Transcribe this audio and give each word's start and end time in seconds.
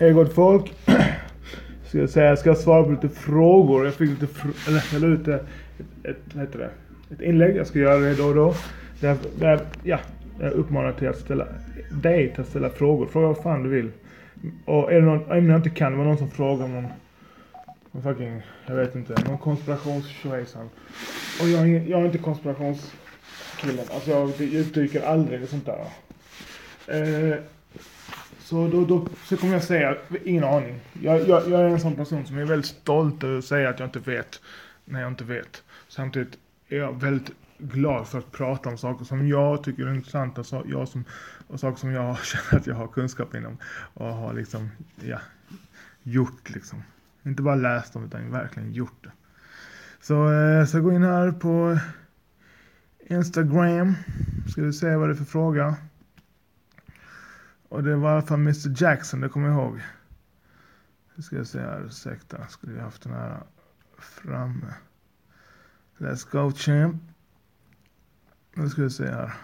Hej 0.00 0.12
gott 0.12 0.32
folk. 0.32 0.74
Ska 1.88 1.98
jag 1.98 2.10
säga, 2.10 2.28
jag 2.28 2.38
ska 2.38 2.54
svara 2.54 2.84
på 2.84 2.90
lite 2.90 3.08
frågor. 3.08 3.84
Jag 3.84 3.94
fick 3.94 4.10
lite, 4.10 4.26
fr- 4.26 4.68
eller 4.68 4.84
jag 4.92 5.02
la 5.02 5.08
ut 5.08 5.28
ett, 5.28 5.46
ett, 6.02 6.16
vad 6.34 6.44
heter 6.44 6.58
det? 6.58 6.70
ett 7.14 7.20
inlägg. 7.20 7.56
Jag 7.56 7.66
ska 7.66 7.78
göra 7.78 7.98
det 7.98 8.14
då 8.14 8.24
och 8.24 8.34
då. 8.34 8.54
Där, 9.00 9.16
där, 9.38 9.60
ja, 9.82 9.98
jag 10.40 10.52
uppmanar 10.52 10.92
till 10.92 11.08
att 11.08 11.18
ställa, 11.18 11.46
dig 11.90 12.32
till 12.32 12.40
att 12.40 12.48
ställa 12.48 12.70
frågor. 12.70 13.06
Fråga 13.06 13.26
vad 13.26 13.42
fan 13.42 13.62
du 13.62 13.68
vill. 13.68 13.90
Och 14.64 14.92
är 14.92 15.00
det 15.00 15.06
någon 15.06 15.32
ämne 15.32 15.52
jag 15.52 15.58
inte 15.58 15.70
kan, 15.70 15.92
det 15.92 15.98
var 15.98 16.04
någon 16.04 16.18
som 16.18 16.30
frågade 16.30 16.64
om 16.64 16.72
någon, 16.74 16.86
någon 17.92 18.02
fucking, 18.02 18.42
jag 18.66 18.74
vet 18.74 18.94
inte, 18.94 19.14
någon 19.28 19.38
konspirationstjohejsan. 19.38 20.68
Och 21.40 21.48
jag, 21.48 21.68
är 21.68 21.90
jag 21.90 22.00
är 22.00 22.06
inte 22.06 22.18
konspirationskillen. 22.18 23.84
Alltså 23.94 24.10
jag 24.10 24.40
djupdyker 24.40 25.02
aldrig 25.02 25.42
i 25.42 25.46
sånt 25.46 25.66
där. 25.66 25.84
Eh, 26.86 27.38
så 28.48 28.68
då, 28.68 28.84
då 28.84 29.06
så 29.24 29.36
kommer 29.36 29.52
jag 29.52 29.64
säga, 29.64 29.96
ingen 30.24 30.44
aning. 30.44 30.80
Jag, 31.02 31.28
jag, 31.28 31.48
jag 31.48 31.60
är 31.60 31.64
en 31.64 31.80
sån 31.80 31.96
person 31.96 32.26
som 32.26 32.38
är 32.38 32.44
väldigt 32.44 32.70
stolt 32.70 33.24
över 33.24 33.38
att 33.38 33.44
säga 33.44 33.68
att 33.68 33.78
jag 33.78 33.86
inte 33.86 33.98
vet 33.98 34.40
när 34.84 35.00
jag 35.00 35.08
inte 35.08 35.24
vet. 35.24 35.62
Samtidigt 35.88 36.38
är 36.68 36.76
jag 36.76 37.00
väldigt 37.00 37.30
glad 37.58 38.08
för 38.08 38.18
att 38.18 38.32
prata 38.32 38.68
om 38.68 38.78
saker 38.78 39.04
som 39.04 39.28
jag 39.28 39.64
tycker 39.64 39.86
är 39.86 39.94
intressanta. 39.94 40.44
Så 40.44 40.62
jag 40.66 40.88
som, 40.88 41.04
och 41.46 41.60
saker 41.60 41.78
som 41.78 41.92
jag 41.92 42.18
känner 42.24 42.60
att 42.60 42.66
jag 42.66 42.74
har 42.74 42.86
kunskap 42.86 43.34
inom. 43.34 43.58
Och 43.94 44.06
har 44.06 44.34
liksom, 44.34 44.70
ja, 45.00 45.18
gjort 46.02 46.50
liksom. 46.50 46.82
Inte 47.22 47.42
bara 47.42 47.54
läst 47.54 47.96
om 47.96 48.04
utan 48.04 48.30
verkligen 48.30 48.72
gjort 48.72 49.04
det. 49.04 49.10
Så, 50.00 50.32
eh, 50.32 50.64
så 50.64 50.80
gå 50.80 50.92
in 50.92 51.02
här 51.02 51.32
på 51.32 51.78
Instagram. 53.06 53.94
Ska 54.48 54.62
vi 54.62 54.72
se 54.72 54.96
vad 54.96 55.08
det 55.08 55.12
är 55.12 55.16
för 55.16 55.24
fråga. 55.24 55.76
Och 57.68 57.82
det 57.82 57.96
var 57.96 58.10
i 58.10 58.12
alla 58.12 58.22
fall 58.22 58.40
Mr 58.40 58.82
Jackson, 58.82 59.20
det 59.20 59.28
kommer 59.28 59.48
jag 59.48 59.56
ihåg. 59.56 59.80
Nu 61.14 61.22
ska 61.22 61.36
jag 61.36 61.46
se 61.46 61.60
här, 61.60 61.84
ursäkta. 61.86 62.46
Skulle 62.46 62.76
jag 62.76 62.82
haft 62.82 63.02
den 63.02 63.12
här 63.12 63.42
framme. 63.98 64.74
Let's 65.98 66.30
go 66.30 66.52
champ. 66.52 67.02
Nu 68.54 68.68
ska 68.68 68.82
vi 68.82 68.90
se 68.90 69.04
här. 69.04 69.34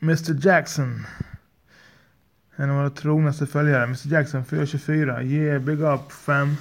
Mr 0.00 0.46
Jackson. 0.46 1.06
En 2.56 2.70
av 2.70 2.76
våra 2.76 2.90
trognaste 2.90 3.46
följare. 3.46 3.84
Mr 3.84 4.08
Jackson 4.12 4.44
424. 4.44 5.22
Yeah, 5.22 5.62
big 5.62 5.80
up 5.80 6.12
fam. 6.12 6.56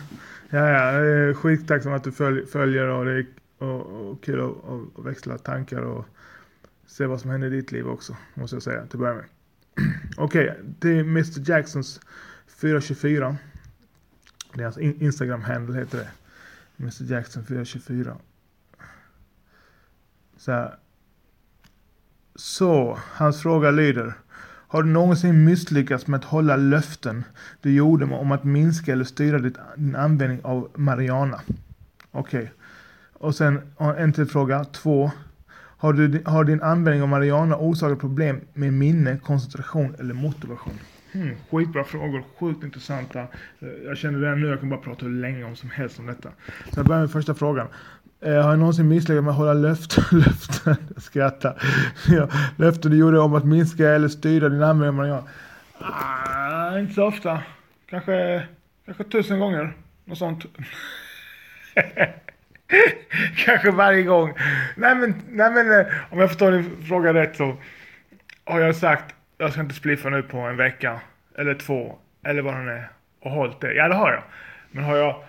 Ja, 0.49 0.69
ja, 0.69 0.91
jag 0.91 1.07
är 1.07 1.33
skittacksam 1.33 1.93
att 1.93 2.03
du 2.03 2.11
följer 2.45 2.87
och 2.87 3.05
det 3.05 3.11
är 3.11 3.25
och, 3.57 4.09
och 4.09 4.23
kul 4.23 4.39
att, 4.39 4.99
att 4.99 5.05
växla 5.05 5.37
tankar 5.37 5.81
och 5.81 6.05
se 6.87 7.05
vad 7.05 7.21
som 7.21 7.29
händer 7.29 7.53
i 7.53 7.55
ditt 7.55 7.71
liv 7.71 7.87
också, 7.87 8.17
måste 8.33 8.55
jag 8.55 8.63
säga 8.63 8.81
till 8.81 8.95
att 8.95 8.99
börja 8.99 9.13
med. 9.13 9.25
Okej, 10.17 10.59
det 10.79 10.89
är 10.89 10.99
Mr 10.99 11.49
Jacksons 11.49 11.99
424. 12.47 13.37
Det 14.53 14.59
är 14.59 14.63
hans 14.63 14.77
alltså 14.77 14.81
Instagram-handle 15.03 15.75
heter 15.75 15.97
det. 15.97 16.09
Mr 16.79 17.11
Jackson 17.11 17.45
424. 17.45 18.17
Så 20.37 20.51
här. 20.51 20.75
Så, 22.35 22.99
hans 23.03 23.41
fråga 23.41 23.71
lyder. 23.71 24.13
Har 24.69 24.83
du 24.83 24.89
någonsin 24.89 25.43
misslyckats 25.45 26.07
med 26.07 26.17
att 26.17 26.25
hålla 26.25 26.55
löften 26.55 27.23
du 27.61 27.73
gjorde 27.73 28.05
om 28.05 28.31
att 28.31 28.43
minska 28.43 28.91
eller 28.91 29.03
styra 29.03 29.39
din 29.39 29.95
användning 29.95 30.41
av 30.43 30.71
Mariana? 30.75 31.41
Okej. 32.11 32.53
Och 33.13 33.35
sen 33.35 33.73
en 33.97 34.13
till 34.13 34.25
fråga. 34.25 34.63
Två. 34.63 35.11
Har, 35.77 35.93
du, 35.93 36.21
har 36.25 36.43
din 36.43 36.61
användning 36.61 37.01
av 37.03 37.07
Mariana 37.09 37.57
orsakat 37.57 37.99
problem 37.99 38.41
med 38.53 38.73
minne, 38.73 39.17
koncentration 39.17 39.95
eller 39.99 40.13
motivation? 40.13 40.73
Hmm, 41.13 41.31
skitbra 41.51 41.83
frågor, 41.83 42.23
sjukt 42.39 42.63
intressanta. 42.63 43.19
Eh, 43.19 43.27
Jag 43.85 43.97
känner 43.97 44.19
redan 44.19 44.41
nu, 44.41 44.47
jag 44.47 44.59
kan 44.59 44.69
bara 44.69 44.79
prata 44.79 45.05
hur 45.05 45.13
länge 45.13 45.43
om 45.43 45.55
som 45.55 45.69
helst 45.69 45.99
om 45.99 46.05
detta. 46.05 46.29
Så 46.73 46.79
jag 46.79 46.85
börjar 46.85 47.01
med 47.01 47.11
första 47.11 47.35
frågan. 47.35 47.67
Eh, 48.21 48.33
har 48.33 48.49
jag 48.49 48.59
någonsin 48.59 48.87
misslyckats 48.87 49.23
med 49.23 49.31
att 49.31 49.37
hålla 49.37 49.53
löften, 49.53 50.03
löften, 50.19 50.75
jag 50.93 51.03
skrattar. 51.03 51.61
Ja, 52.07 52.29
löften 52.55 52.91
du 52.91 52.97
gjorde 52.97 53.19
om 53.19 53.33
att 53.35 53.45
minska 53.45 53.89
eller 53.89 54.07
styra 54.07 54.49
din 54.49 54.63
användning 54.63 54.87
av 54.89 54.93
Mariana? 54.95 55.23
Ah, 55.79 56.79
inte 56.79 56.93
så 56.93 57.05
ofta. 57.07 57.41
Kanske, 57.89 58.43
kanske 58.85 59.03
tusen 59.03 59.39
gånger. 59.39 59.73
Något 60.05 60.17
sånt. 60.17 60.45
Kanske 63.45 63.71
varje 63.71 64.03
gång. 64.03 64.33
Nej 64.75 64.95
men, 64.95 65.13
nej 65.29 65.51
men 65.51 65.79
eh, 65.79 65.85
om 66.11 66.19
jag 66.19 66.29
förstår 66.29 66.51
din 66.51 66.83
fråga 66.87 67.13
rätt 67.13 67.35
så 67.35 67.57
har 68.45 68.59
jag 68.59 68.75
sagt 68.75 69.15
jag 69.37 69.51
ska 69.51 69.61
inte 69.61 69.75
spliffa 69.75 70.09
nu 70.09 70.23
på 70.23 70.37
en 70.37 70.57
vecka 70.57 71.01
eller 71.37 71.53
två 71.55 71.97
eller 72.25 72.41
vad 72.41 72.53
det 72.65 72.71
är 72.71 72.89
och 73.21 73.31
hållit 73.31 73.61
det. 73.61 73.73
Ja 73.73 73.87
det 73.87 73.95
har 73.95 74.11
jag. 74.11 74.23
Men 74.71 74.83
har 74.83 74.97
jag 74.97 75.23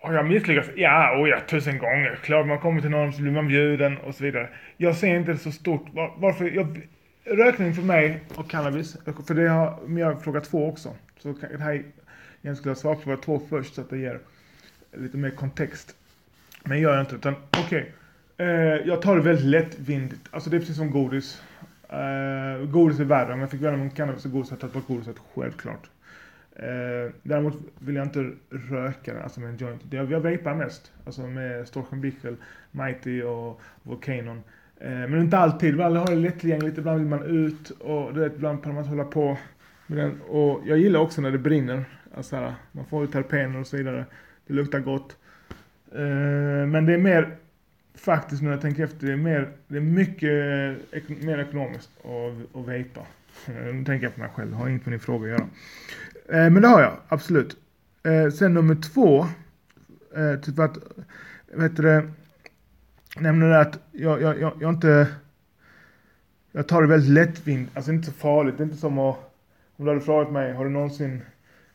har 0.00 0.14
jag 0.14 0.26
misslyckats? 0.26 0.68
Ja, 0.76 1.18
oh 1.20 1.28
ja, 1.28 1.40
tusen 1.48 1.78
gånger. 1.78 2.18
Klart 2.22 2.46
man 2.46 2.58
kommer 2.58 2.80
till 2.80 2.90
någon 2.90 3.12
så 3.12 3.22
blir 3.22 3.32
man 3.32 3.48
bjuden 3.48 3.98
och 3.98 4.14
så 4.14 4.24
vidare. 4.24 4.48
Jag 4.76 4.96
ser 4.96 5.16
inte 5.16 5.32
det 5.32 5.38
så 5.38 5.52
stort. 5.52 5.86
Var, 5.92 6.12
varför? 6.16 6.50
Jag, 6.50 6.80
rökning 7.24 7.74
för 7.74 7.82
mig 7.82 8.20
och 8.34 8.50
cannabis, 8.50 8.96
för 9.26 9.34
det 9.34 9.48
har 9.48 9.78
men 9.86 9.96
jag 9.96 10.06
har 10.12 10.20
två 10.40 10.68
också. 10.68 10.96
Så 11.18 11.34
kan- 11.34 11.50
det 11.52 11.62
här 11.62 11.82
jag 12.40 12.56
skulle 12.56 12.70
ha 12.70 12.76
svarat 12.76 12.98
på 12.98 13.02
fråga 13.04 13.16
två 13.16 13.42
först 13.50 13.74
så 13.74 13.80
att 13.80 13.90
det 13.90 13.98
ger 13.98 14.20
lite 14.92 15.16
mer 15.16 15.30
kontext. 15.30 15.96
Men 16.64 16.80
jag 16.80 16.92
gör 16.92 17.00
inte 17.00 17.14
utan 17.14 17.34
okej. 17.50 17.92
Eh, 18.36 18.46
jag 18.86 19.02
tar 19.02 19.16
det 19.16 19.22
väldigt 19.22 19.44
lättvindigt. 19.44 20.28
Alltså 20.30 20.50
det 20.50 20.56
är 20.56 20.60
precis 20.60 20.76
som 20.76 20.90
godis. 20.90 21.42
Eh, 21.88 22.66
godis 22.66 23.00
är 23.00 23.04
värre. 23.04 23.32
Om 23.32 23.40
jag 23.40 23.50
fick 23.50 23.60
välja 23.60 23.76
mellan 23.76 23.90
cannabis 23.90 24.24
och 24.24 24.30
godis 24.30 24.50
hade 24.50 24.62
jag 24.62 24.72
tagit 24.72 24.86
bort 24.86 24.96
godiset, 24.96 25.16
självklart. 25.34 25.90
Eh, 26.56 27.12
däremot 27.22 27.54
vill 27.78 27.94
jag 27.94 28.06
inte 28.06 28.30
röka 28.50 29.14
den, 29.14 29.22
alltså 29.22 29.40
med 29.40 29.50
en 29.50 29.56
joint. 29.56 29.82
Jag, 29.90 30.12
jag 30.12 30.20
vapar 30.20 30.54
mest. 30.54 30.92
Alltså 31.04 31.22
med 31.22 31.68
Storchen 31.68 32.00
Bickel, 32.00 32.36
Mighty 32.70 33.22
och 33.22 33.60
Volcanon. 33.82 34.42
Eh, 34.80 34.90
men 34.90 35.20
inte 35.20 35.38
alltid. 35.38 35.68
Ibland 35.68 35.96
har 35.96 36.06
det 36.06 36.14
lättillgängligt, 36.14 36.78
ibland 36.78 36.98
vill 36.98 37.08
man 37.08 37.22
ut 37.22 37.70
och 37.70 38.14
du 38.14 38.20
vet, 38.20 38.34
ibland 38.34 38.64
kan 38.64 38.74
man 38.74 38.84
hålla 38.84 39.04
på 39.04 39.38
med 39.86 39.98
den. 39.98 40.20
Och 40.20 40.60
jag 40.66 40.78
gillar 40.78 41.00
också 41.00 41.20
när 41.20 41.30
det 41.30 41.38
brinner. 41.38 41.84
Alltså 42.14 42.36
här, 42.36 42.54
man 42.72 42.84
får 42.84 43.04
ut 43.04 43.12
terpener 43.12 43.60
och 43.60 43.66
så 43.66 43.76
vidare. 43.76 44.04
Det 44.48 44.54
luktar 44.54 44.80
gott. 44.80 45.16
Eh, 45.92 46.66
men 46.66 46.86
det 46.86 46.94
är 46.94 46.98
mer, 46.98 47.36
faktiskt 47.94 48.42
när 48.42 48.50
jag 48.50 48.60
tänker 48.60 48.84
efter, 48.84 49.06
det 49.06 49.12
är, 49.12 49.16
mer, 49.16 49.48
det 49.68 49.76
är 49.76 49.80
mycket 49.80 51.24
mer 51.24 51.38
ekonomiskt 51.38 51.90
att, 52.04 52.56
att 52.60 52.68
vejpa. 52.68 53.00
Eh, 53.46 53.74
nu 53.74 53.84
tänker 53.84 54.06
jag 54.06 54.14
på 54.14 54.20
mig 54.20 54.30
själv, 54.34 54.50
Det 54.50 54.56
har 54.56 54.68
inget 54.68 54.86
med 54.86 54.92
din 54.92 55.00
fråga 55.00 55.34
att 55.34 55.40
göra. 55.40 55.48
Eh, 56.44 56.50
men 56.50 56.62
det 56.62 56.68
har 56.68 56.82
jag, 56.82 56.96
absolut. 57.08 57.56
Sen 58.38 58.54
nummer 58.54 58.74
två, 58.74 59.26
typ 60.42 60.58
att, 60.58 60.78
vet 61.52 61.76
du 61.76 61.82
det, 61.82 62.10
nämner 63.18 63.48
det 63.48 63.60
att 63.60 63.78
jag, 63.92 64.22
jag, 64.22 64.40
jag, 64.40 64.52
jag 64.60 64.70
inte, 64.70 65.06
jag 66.52 66.68
tar 66.68 66.82
det 66.82 66.88
väldigt 66.88 67.10
lättvindigt, 67.10 67.76
alltså 67.76 67.92
inte 67.92 68.06
så 68.06 68.12
farligt, 68.12 68.54
det 68.56 68.62
är 68.62 68.64
inte 68.64 68.76
som 68.76 68.98
att, 68.98 69.16
om 69.76 69.84
du 69.84 69.90
hade 69.90 70.00
frågat 70.00 70.32
mig, 70.32 70.52
har 70.52 70.64
du 70.64 70.70
någonsin 70.70 71.22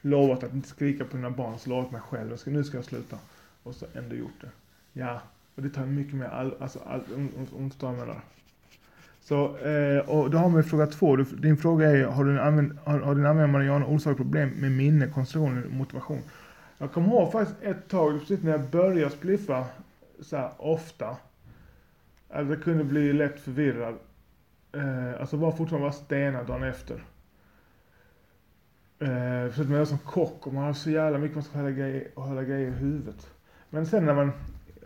lovat 0.03 0.43
att 0.43 0.53
inte 0.53 0.67
skrika 0.67 1.05
på 1.05 1.15
dina 1.17 1.29
barn, 1.29 1.59
så 1.59 1.69
lovat 1.69 1.91
mig 1.91 2.01
själv, 2.01 2.29
jag 2.29 2.39
ska, 2.39 2.51
nu 2.51 2.63
ska 2.63 2.77
jag 2.77 2.85
sluta. 2.85 3.17
Och 3.63 3.75
så 3.75 3.85
ändå 3.93 4.15
gjort 4.15 4.41
det. 4.41 4.49
Ja, 4.93 5.21
och 5.55 5.61
det 5.61 5.69
tar 5.69 5.85
mycket 5.85 6.13
mer, 6.13 6.25
all, 6.25 6.53
alltså, 6.59 6.79
all, 6.85 7.01
om, 7.15 7.29
om, 7.37 7.47
om 7.57 7.63
du 7.63 7.69
förstår 7.69 7.87
vad 7.87 7.99
jag 7.99 8.07
menar. 8.07 8.21
Så, 9.21 9.57
eh, 9.57 10.09
och 10.09 10.29
då 10.29 10.37
har 10.37 10.49
vi 10.49 10.63
fråga 10.63 10.87
två. 10.87 11.15
Du, 11.15 11.23
din 11.23 11.57
fråga 11.57 11.91
är, 11.91 12.03
har, 12.03 12.25
du 12.25 12.39
använd, 12.39 12.77
har, 12.83 12.99
har 12.99 13.15
din 13.15 13.25
användning 13.25 13.43
av 13.43 13.49
marijuana 13.49 13.85
orsakat 13.85 14.17
problem 14.17 14.49
med 14.49 14.71
minne, 14.71 15.07
koncentration 15.07 15.63
och 15.63 15.71
motivation? 15.71 16.21
Jag 16.77 16.91
kommer 16.91 17.07
ihåg 17.07 17.31
faktiskt 17.31 17.61
ett 17.61 17.87
tag, 17.87 18.19
precis 18.19 18.43
när 18.43 18.51
jag 18.51 18.69
började 18.69 19.11
spliffa 19.11 19.65
så 20.19 20.37
här 20.37 20.51
ofta, 20.57 21.17
att 22.29 22.49
jag 22.49 22.63
kunde 22.63 22.83
bli 22.83 23.13
lätt 23.13 23.39
förvirrad. 23.39 23.95
Eh, 24.71 25.21
alltså 25.21 25.37
var 25.37 25.51
fortfarande 25.51 25.85
bara 25.85 25.91
stenad 25.91 26.47
dagen 26.47 26.63
efter. 26.63 27.03
Eh, 28.99 29.51
förutom 29.51 29.63
att 29.63 29.69
man 29.69 29.79
är 29.79 29.85
som 29.85 29.97
kock 29.97 30.47
och 30.47 30.53
man 30.53 30.63
har 30.63 30.73
så 30.73 30.89
jävla 30.89 31.17
mycket 31.17 31.35
man 31.35 31.43
ska 31.43 31.57
hålla 31.57 31.71
grejer, 31.71 32.07
hålla 32.15 32.43
grejer 32.43 32.67
i 32.67 32.71
huvudet. 32.71 33.27
Men 33.69 33.85
sen 33.85 34.05
när 34.05 34.13
man 34.13 34.31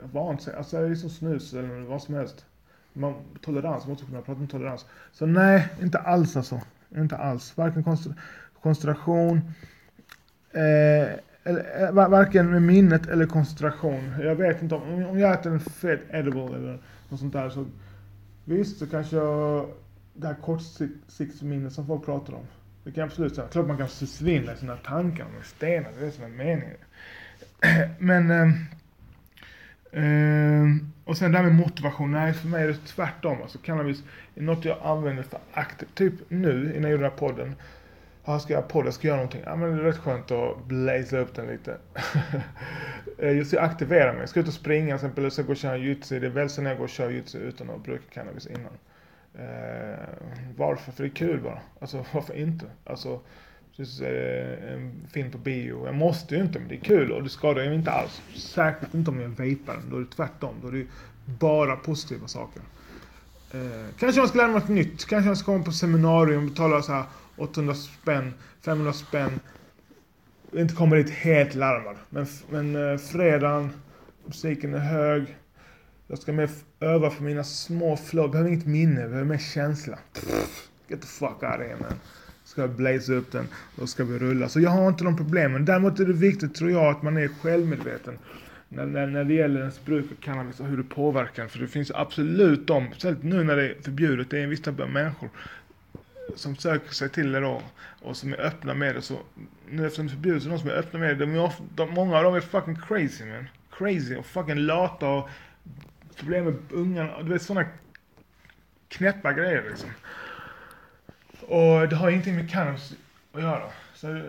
vant 0.03 0.41
sig, 0.41 0.55
alltså 0.55 0.81
det 0.81 0.87
är 0.87 0.95
som 0.95 1.09
snus 1.09 1.53
eller 1.53 1.81
vad 1.81 2.01
som 2.01 2.15
helst. 2.15 2.45
Man, 2.93 3.13
tolerans, 3.41 3.83
man 3.83 3.89
måste 3.89 4.05
kunna 4.05 4.21
prata 4.21 4.41
om 4.41 4.47
tolerans. 4.47 4.85
Så 5.11 5.25
nej, 5.25 5.67
inte 5.81 5.99
alls 5.99 6.37
alltså. 6.37 6.61
Inte 6.97 7.17
alls. 7.17 7.57
Varken 7.57 7.83
koncentration, 8.61 9.37
eh, 10.51 11.19
eller, 11.43 11.83
eh, 11.83 12.09
varken 12.09 12.51
med 12.51 12.61
minnet 12.61 13.07
eller 13.07 13.25
koncentration. 13.25 14.13
Jag 14.21 14.35
vet 14.35 14.61
inte 14.61 14.75
om, 14.75 15.05
om 15.05 15.19
jag 15.19 15.33
äter 15.33 15.51
en 15.51 15.59
fet 15.59 16.01
edible 16.09 16.45
eller 16.45 16.79
något 17.09 17.19
sånt 17.19 17.33
där 17.33 17.49
så 17.49 17.65
visst 18.45 18.79
så 18.79 18.87
kanske 18.87 19.15
jag, 19.15 19.69
det 20.13 20.27
här 20.27 20.35
kortsiktsminnet 20.35 21.73
som 21.73 21.87
folk 21.87 22.05
pratar 22.05 22.33
om. 22.33 22.45
Det 22.87 22.93
kan 22.93 23.01
jag 23.01 23.07
absolut 23.07 23.35
säga. 23.35 23.47
Klart 23.47 23.67
man 23.67 23.77
kan 23.77 23.87
försvinna 23.87 24.53
i 24.53 24.57
sina 24.57 24.75
tankar 24.75 25.25
med 25.35 25.45
stenar, 25.45 25.91
det 25.97 26.01
är 26.01 26.05
det 26.05 26.11
som 26.11 26.23
är 26.23 26.29
meningen. 26.29 26.77
Men, 27.99 28.31
eh, 29.91 30.85
och 31.05 31.17
sen 31.17 31.31
det 31.31 31.37
här 31.37 31.45
med 31.45 31.55
motivation. 31.55 32.11
Nej, 32.11 32.33
för 32.33 32.47
mig 32.47 32.63
är 32.63 32.67
det 32.67 32.85
tvärtom. 32.85 33.41
Alltså 33.41 33.57
cannabis 33.57 34.03
är 34.35 34.41
något 34.41 34.65
jag 34.65 34.77
använder 34.83 35.23
för 35.23 35.39
aktivt. 35.53 35.95
Typ 35.95 36.13
nu, 36.27 36.73
innan 36.75 36.81
jag 36.81 36.91
gjorde 36.91 37.03
den 37.03 37.11
här 37.11 37.17
podden. 37.17 37.55
Ja, 38.25 38.39
ska 38.39 38.53
jag 38.53 38.59
göra 38.59 38.69
podd? 38.69 38.85
Jag 38.85 38.93
ska 38.93 39.07
göra 39.07 39.17
någonting. 39.17 39.41
Ja, 39.45 39.55
men 39.55 39.75
det 39.75 39.81
är 39.81 39.85
rätt 39.85 39.97
skönt 39.97 40.31
att 40.31 40.65
blaza 40.65 41.17
upp 41.17 41.35
den 41.35 41.47
lite. 41.47 41.77
Eh, 43.19 43.35
just 43.35 43.53
jag 43.53 43.61
ska 43.61 43.71
aktivera 43.71 44.11
mig. 44.11 44.19
Jag 44.19 44.29
ska 44.29 44.39
ut 44.39 44.47
och 44.47 44.53
springa 44.53 44.85
till 44.85 44.95
exempel. 44.95 45.23
Jag 45.23 45.33
ska 45.33 45.41
gå 45.41 45.51
och 45.51 45.57
köra 45.57 45.77
jujutsu. 45.77 46.19
Det 46.19 46.27
är 46.27 46.31
väl 46.31 46.49
så 46.49 46.61
när 46.61 46.69
jag 46.69 46.77
går 46.77 46.85
och 46.85 46.89
kör 46.89 47.09
jujutsu 47.09 47.37
utan 47.37 47.69
att 47.69 47.83
bruka 47.83 48.03
cannabis 48.13 48.47
innan. 48.47 48.73
Eh, 49.33 50.05
varför? 50.57 50.91
För 50.91 51.03
det 51.03 51.09
är 51.09 51.15
kul 51.15 51.41
bara. 51.41 51.59
Alltså 51.81 52.05
varför 52.13 52.33
inte? 52.33 52.65
Alltså, 52.83 53.19
precis 53.77 54.01
eh, 54.01 54.73
en 54.73 55.07
film 55.11 55.31
på 55.31 55.37
bio. 55.37 55.85
Jag 55.85 55.95
måste 55.95 56.35
ju 56.35 56.41
inte, 56.41 56.59
men 56.59 56.67
det 56.67 56.75
är 56.75 56.79
kul 56.79 57.11
och 57.11 57.23
det 57.23 57.29
skadar 57.29 57.63
ju 57.63 57.73
inte 57.73 57.91
alls. 57.91 58.21
Särskilt 58.35 58.93
inte 58.93 59.11
om 59.11 59.21
jag 59.21 59.29
vejpar. 59.29 59.73
den, 59.73 59.89
Då 59.89 59.95
är 59.95 59.99
det 59.99 60.11
tvärtom. 60.15 60.55
Då 60.61 60.67
är 60.67 60.71
det 60.71 60.85
bara 61.25 61.75
positiva 61.75 62.27
saker. 62.27 62.61
Eh, 63.51 63.85
kanske 63.99 64.21
man 64.21 64.27
ska 64.27 64.37
lära 64.37 64.47
mig 64.47 64.59
något 64.59 64.69
nytt. 64.69 65.05
Kanske 65.05 65.29
jag 65.29 65.37
ska 65.37 65.45
komma 65.45 65.63
på 65.63 65.71
seminarium 65.71 66.43
och 66.43 66.49
betala 66.49 66.81
så 66.81 66.91
här 66.91 67.03
800 67.37 67.75
spänn, 67.75 68.33
500 68.61 68.93
spänn. 68.93 69.39
Inte 70.53 70.75
komma 70.75 70.95
dit 70.95 71.09
helt 71.09 71.55
larmad. 71.55 71.95
Men, 72.09 72.27
men 72.49 72.91
eh, 72.91 72.97
fredagen, 72.97 73.69
musiken 74.25 74.73
är 74.73 74.79
hög. 74.79 75.37
Jag 76.07 76.19
ska 76.19 76.33
mer 76.33 76.49
öva 76.79 77.09
för 77.09 77.23
mina 77.23 77.43
små 77.43 77.97
flow. 77.97 78.23
Jag 78.23 78.31
behöver 78.31 78.51
inget 78.51 78.65
minne, 78.65 79.01
jag 79.01 79.09
behöver 79.09 79.29
mer 79.29 79.37
känsla. 79.37 79.99
Get 80.87 81.01
the 81.01 81.07
fuck 81.07 81.43
out 81.43 81.43
of 81.43 81.59
here 81.59 81.77
man. 81.79 81.93
Ska 82.43 82.61
jag 82.61 82.69
blaze 82.69 83.13
upp 83.13 83.31
den, 83.31 83.47
då 83.75 83.87
ska 83.87 84.03
vi 84.03 84.19
rulla. 84.19 84.49
Så 84.49 84.59
jag 84.59 84.69
har 84.69 84.87
inte 84.87 85.03
de 85.03 85.17
problemen. 85.17 85.65
Däremot 85.65 85.99
är 85.99 86.05
det 86.05 86.13
viktigt 86.13 86.55
tror 86.55 86.71
jag 86.71 86.85
att 86.85 87.03
man 87.03 87.17
är 87.17 87.27
självmedveten. 87.27 88.19
När, 88.69 88.85
när, 88.85 89.07
när 89.07 89.23
det 89.23 89.33
gäller 89.33 89.59
ens 89.59 89.85
bruk 89.85 90.11
av 90.11 90.15
cannabis 90.15 90.59
och 90.59 90.65
hur 90.65 90.77
det 90.77 90.83
påverkar. 90.83 91.47
För 91.47 91.59
det 91.59 91.67
finns 91.67 91.91
absolut 91.91 92.67
de, 92.67 92.87
speciellt 92.91 93.23
nu 93.23 93.43
när 93.43 93.55
det 93.55 93.69
är 93.69 93.75
förbjudet, 93.81 94.29
det 94.29 94.39
är 94.39 94.43
en 94.43 94.49
viss 94.49 94.61
typ 94.61 94.79
av 94.79 94.89
människor 94.89 95.29
som 96.35 96.55
söker 96.55 96.93
sig 96.93 97.09
till 97.09 97.31
det 97.31 97.39
då 97.39 97.61
och 98.01 98.17
som 98.17 98.33
är 98.33 98.41
öppna 98.41 98.73
med 98.73 98.95
det. 98.95 99.01
Så 99.01 99.19
nu 99.69 99.85
eftersom 99.85 100.05
det 100.07 100.11
är 100.11 100.15
förbjudet 100.15 100.43
så 100.43 100.49
de 100.49 100.59
som 100.59 100.69
är 100.69 100.73
öppna 100.73 100.99
med 100.99 101.09
det, 101.09 101.25
de 101.25 101.35
är 101.35 101.43
ofta, 101.43 101.63
de, 101.75 101.89
många 101.89 102.17
av 102.17 102.23
dem 102.23 102.35
är 102.35 102.41
fucking 102.41 102.77
crazy 102.87 103.25
man. 103.25 103.47
Crazy 103.71 104.15
och 104.15 104.25
fucking 104.25 104.55
lata 104.55 105.09
och 105.09 105.29
problem 106.17 106.45
med 106.45 106.55
ungarna. 106.71 107.23
Du 107.23 107.33
vet 107.33 107.41
sådana 107.41 107.67
knäppa 108.89 109.33
grejer 109.33 109.63
liksom. 109.69 109.89
Och 111.41 111.89
det 111.89 111.95
har 111.95 112.09
ingenting 112.09 112.35
med 112.35 112.51
cannabis 112.51 112.93
att 113.33 113.41
göra. 113.41 113.71
Så, 113.93 114.21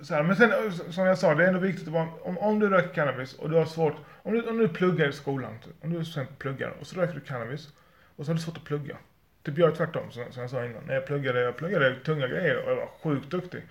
så 0.00 0.14
här, 0.14 0.22
men 0.22 0.36
sen 0.36 0.72
som 0.92 1.06
jag 1.06 1.18
sa, 1.18 1.34
det 1.34 1.44
är 1.44 1.48
ändå 1.48 1.60
viktigt 1.60 1.86
att 1.86 1.94
vara, 1.94 2.08
om, 2.22 2.38
om 2.38 2.60
du 2.60 2.68
röker 2.68 2.94
cannabis 2.94 3.34
och 3.34 3.50
du 3.50 3.56
har 3.56 3.66
svårt, 3.66 3.96
om 4.22 4.32
du, 4.32 4.48
om 4.48 4.58
du 4.58 4.68
pluggar 4.68 5.08
i 5.08 5.12
skolan, 5.12 5.58
typ. 5.64 5.74
om 5.84 5.92
du 5.92 6.04
sen 6.04 6.26
pluggar 6.38 6.74
och 6.80 6.86
så 6.86 7.00
röker 7.00 7.14
du 7.14 7.20
cannabis 7.20 7.68
och 8.16 8.24
så 8.24 8.30
har 8.30 8.36
du 8.36 8.42
svårt 8.42 8.56
att 8.56 8.64
plugga. 8.64 8.96
Typ 9.42 9.58
jag 9.58 9.70
är 9.70 9.74
tvärtom 9.74 10.10
som, 10.10 10.32
som 10.32 10.42
jag 10.42 10.50
sa 10.50 10.64
innan. 10.64 10.84
När 10.86 10.94
jag 10.94 11.06
pluggade, 11.06 11.40
jag 11.40 11.56
pluggade 11.56 11.94
tunga 11.94 12.28
grejer 12.28 12.64
och 12.64 12.70
jag 12.70 12.76
var 12.76 12.88
sjukt 13.02 13.30
duktig. 13.30 13.62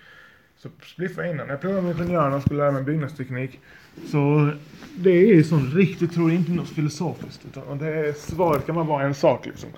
Så 0.58 0.68
spliffade 0.82 1.26
jag 1.26 1.34
innan. 1.34 1.48
Jag 1.48 1.60
pluggade 1.60 1.82
med 1.82 1.96
ingenjörerna 1.96 2.36
och 2.36 2.42
skulle 2.42 2.58
lära 2.58 2.72
mig 2.72 2.82
byggnadsteknik. 2.82 3.60
Så 4.06 4.50
det 4.96 5.10
är 5.10 5.34
ju 5.34 5.44
sånt 5.44 5.74
riktigt, 5.74 6.14
tror 6.14 6.30
jag, 6.30 6.40
inte 6.40 6.52
något 6.52 6.68
filosofiskt. 6.68 7.46
Utan 7.46 7.78
det 7.78 7.86
är, 7.86 8.12
svaret 8.12 8.66
kan 8.66 8.74
bara 8.74 8.84
vara 8.84 9.04
en 9.04 9.14
sak 9.14 9.46
liksom. 9.46 9.68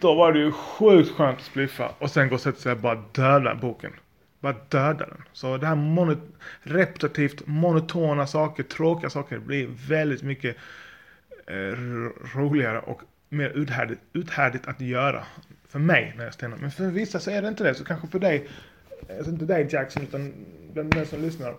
Då 0.00 0.14
var 0.14 0.32
det 0.32 0.38
ju 0.38 0.52
sjukt 0.52 1.10
skönt 1.10 1.38
att 1.38 1.44
spliffa 1.44 1.90
och 1.98 2.10
sen 2.10 2.28
gå 2.28 2.34
och 2.34 2.40
sätta 2.40 2.60
sig 2.60 2.72
och 2.72 2.78
bara 2.78 3.02
döda 3.12 3.54
boken. 3.54 3.92
Bara 4.40 4.56
döda 4.68 5.06
den. 5.06 5.22
Så 5.32 5.56
det 5.56 5.66
här 5.66 5.74
mono, 5.74 6.16
repetitivt, 6.62 7.46
monotona 7.46 8.26
saker, 8.26 8.62
tråkiga 8.62 9.10
saker 9.10 9.38
blir 9.38 9.68
väldigt 9.88 10.22
mycket 10.22 10.56
eh, 11.46 11.54
roligare 12.36 12.78
och 12.78 13.02
mer 13.28 13.50
uthärdigt, 13.50 14.00
uthärdigt 14.12 14.68
att 14.68 14.80
göra. 14.80 15.24
För 15.68 15.78
mig 15.78 16.14
när 16.16 16.24
jag 16.24 16.34
stenar. 16.34 16.56
Men 16.56 16.70
för 16.70 16.86
vissa 16.86 17.20
så 17.20 17.30
är 17.30 17.42
det 17.42 17.48
inte 17.48 17.64
det. 17.64 17.74
Så 17.74 17.84
kanske 17.84 18.08
för 18.08 18.18
dig, 18.18 18.48
alltså 19.08 19.30
inte 19.30 19.44
dig 19.44 19.66
Jackson 19.70 20.02
utan 20.02 20.32
den 20.74 21.06
som 21.06 21.22
lyssnar. 21.22 21.54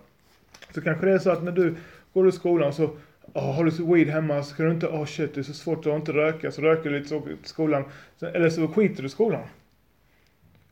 Så 0.74 0.80
kanske 0.80 1.06
det 1.06 1.12
är 1.12 1.18
så 1.18 1.30
att 1.30 1.42
när 1.42 1.52
du 1.52 1.74
går 2.12 2.28
i 2.28 2.32
skolan 2.32 2.72
så 2.72 2.90
oh, 3.34 3.54
har 3.54 3.64
du 3.64 3.94
weed 3.94 4.08
hemma 4.08 4.42
så 4.42 4.56
kan 4.56 4.66
du 4.66 4.72
inte, 4.72 4.86
oh 4.86 5.04
shit 5.04 5.34
det 5.34 5.40
är 5.40 5.42
så 5.42 5.54
svårt 5.54 5.86
att 5.86 5.94
inte 5.94 6.12
röka. 6.12 6.52
Så 6.52 6.62
röker 6.62 6.90
du 6.90 6.98
lite 6.98 7.08
så 7.08 7.20
till 7.20 7.36
skolan. 7.42 7.84
Eller 8.20 8.50
så 8.50 8.68
skiter 8.68 9.02
du 9.02 9.06
i 9.06 9.10
skolan. 9.10 9.42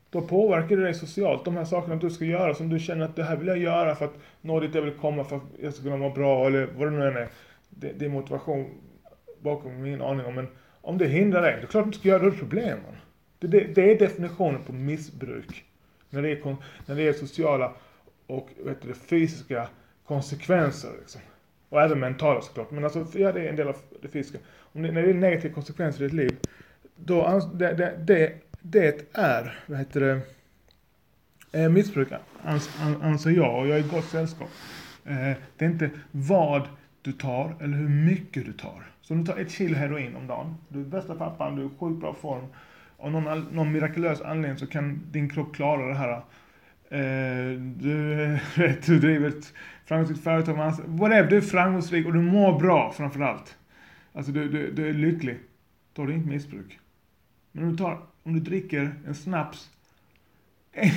Då 0.09 0.21
påverkar 0.21 0.77
det 0.77 0.83
dig 0.83 0.93
socialt. 0.93 1.45
De 1.45 1.55
här 1.55 1.65
sakerna 1.65 1.95
du 1.95 2.09
ska 2.09 2.25
göra 2.25 2.55
som 2.55 2.69
du 2.69 2.79
känner 2.79 3.05
att 3.05 3.15
det 3.15 3.23
här 3.23 3.35
vill 3.35 3.47
jag 3.47 3.57
göra 3.57 3.95
för 3.95 4.05
att 4.05 4.17
nå 4.41 4.59
dit 4.59 4.75
jag 4.75 4.81
vill 4.81 4.93
komma 4.93 5.23
för 5.23 5.35
att 5.35 5.43
jag 5.61 5.73
ska 5.73 5.83
kunna 5.83 5.97
må 5.97 6.09
bra 6.09 6.47
eller 6.47 6.67
vad 6.77 6.87
det 6.87 6.97
nu 6.97 7.07
än 7.07 7.17
är. 7.17 7.27
Det, 7.69 7.91
det 7.99 8.05
är 8.05 8.09
motivation 8.09 8.65
bakom, 9.41 9.85
ingen 9.85 10.01
aning 10.01 10.25
om. 10.25 10.35
Men 10.35 10.47
om 10.81 10.97
det 10.97 11.07
hindrar 11.07 11.41
dig, 11.41 11.55
det 11.55 11.61
är 11.61 11.67
klart 11.67 11.85
du 11.85 11.91
du 11.91 11.97
ska 11.97 12.07
göra 12.07 12.23
det, 12.23 12.31
problem. 12.31 12.79
Det, 13.39 13.47
det, 13.47 13.75
det 13.75 13.91
är 13.91 13.99
definitionen 13.99 14.61
på 14.63 14.73
missbruk. 14.73 15.65
När 16.15 16.21
det 16.21 16.31
är, 16.31 16.55
när 16.85 16.95
det 16.95 17.07
är 17.07 17.13
sociala 17.13 17.73
och 18.27 18.49
vet 18.65 18.81
du, 18.81 18.93
fysiska 18.93 19.67
konsekvenser. 20.05 20.91
Liksom. 20.99 21.21
Och 21.69 21.81
även 21.81 21.99
mentala 21.99 22.41
såklart. 22.41 22.71
Men 22.71 22.83
alltså, 22.83 23.05
ja, 23.13 23.31
det 23.31 23.41
är 23.41 23.49
en 23.49 23.55
del 23.55 23.67
av 23.67 23.75
det 24.01 24.07
fysiska. 24.07 24.37
Om 24.57 24.81
det, 24.81 24.91
när 24.91 25.01
det 25.01 25.09
är 25.09 25.13
negativa 25.13 25.53
konsekvenser 25.53 26.01
i 26.01 26.07
ditt 26.07 26.13
liv, 26.13 26.37
då 26.95 27.41
det, 27.53 27.73
det, 27.73 27.97
det, 27.99 28.33
det 28.61 29.05
är, 29.13 29.59
vad 29.65 29.79
heter 29.79 29.99
det, 29.99 30.21
eh, 31.61 31.69
missbruk 31.69 32.07
anser 33.01 33.31
jag 33.31 33.59
och 33.59 33.67
jag 33.67 33.79
är 33.79 33.85
i 33.85 33.87
gott 33.87 34.05
sällskap. 34.05 34.49
Eh, 35.05 35.31
det 35.57 35.65
är 35.65 35.69
inte 35.69 35.89
vad 36.11 36.67
du 37.01 37.11
tar 37.11 37.55
eller 37.61 37.77
hur 37.77 37.89
mycket 37.89 38.45
du 38.45 38.53
tar. 38.53 38.83
Så 39.01 39.13
om 39.13 39.23
du 39.23 39.31
tar 39.31 39.39
ett 39.39 39.51
kilo 39.51 39.75
heroin 39.75 40.15
om 40.15 40.27
dagen, 40.27 40.55
du 40.69 40.79
är 40.79 40.85
bästa 40.85 41.15
pappan, 41.15 41.55
du 41.55 41.61
är 41.61 41.65
i 41.65 41.69
sjukt 41.79 42.01
bra 42.01 42.13
form. 42.13 42.45
Av 42.97 43.11
någon, 43.11 43.41
någon 43.51 43.71
mirakulös 43.71 44.21
anledning 44.21 44.59
så 44.59 44.67
kan 44.67 45.01
din 45.11 45.29
kropp 45.29 45.55
klara 45.55 45.87
det 45.87 45.95
här. 45.95 46.11
Eh, 46.89 47.59
du, 47.59 48.39
du 48.85 48.99
driver 48.99 49.27
ett 49.27 49.53
framgångsrikt 49.85 50.23
företag, 50.23 50.59
alltså, 50.59 50.83
whatever, 50.87 51.29
du 51.29 51.37
är 51.37 51.41
framgångsrik 51.41 52.05
och 52.05 52.13
du 52.13 52.21
mår 52.21 52.59
bra 52.59 52.93
framförallt. 52.97 53.57
Alltså 54.13 54.31
du, 54.31 54.49
du, 54.49 54.71
du 54.71 54.89
är 54.89 54.93
lycklig. 54.93 55.39
Då 55.93 56.01
har 56.01 56.07
du 56.07 56.13
inte 56.13 56.29
missbruk. 56.29 56.79
Men 57.51 57.63
om 57.63 57.71
du, 57.71 57.77
tar, 57.77 57.99
om 58.23 58.33
du 58.33 58.39
dricker 58.39 58.95
en 59.07 59.15
snaps 59.15 59.69
en, 60.75 60.91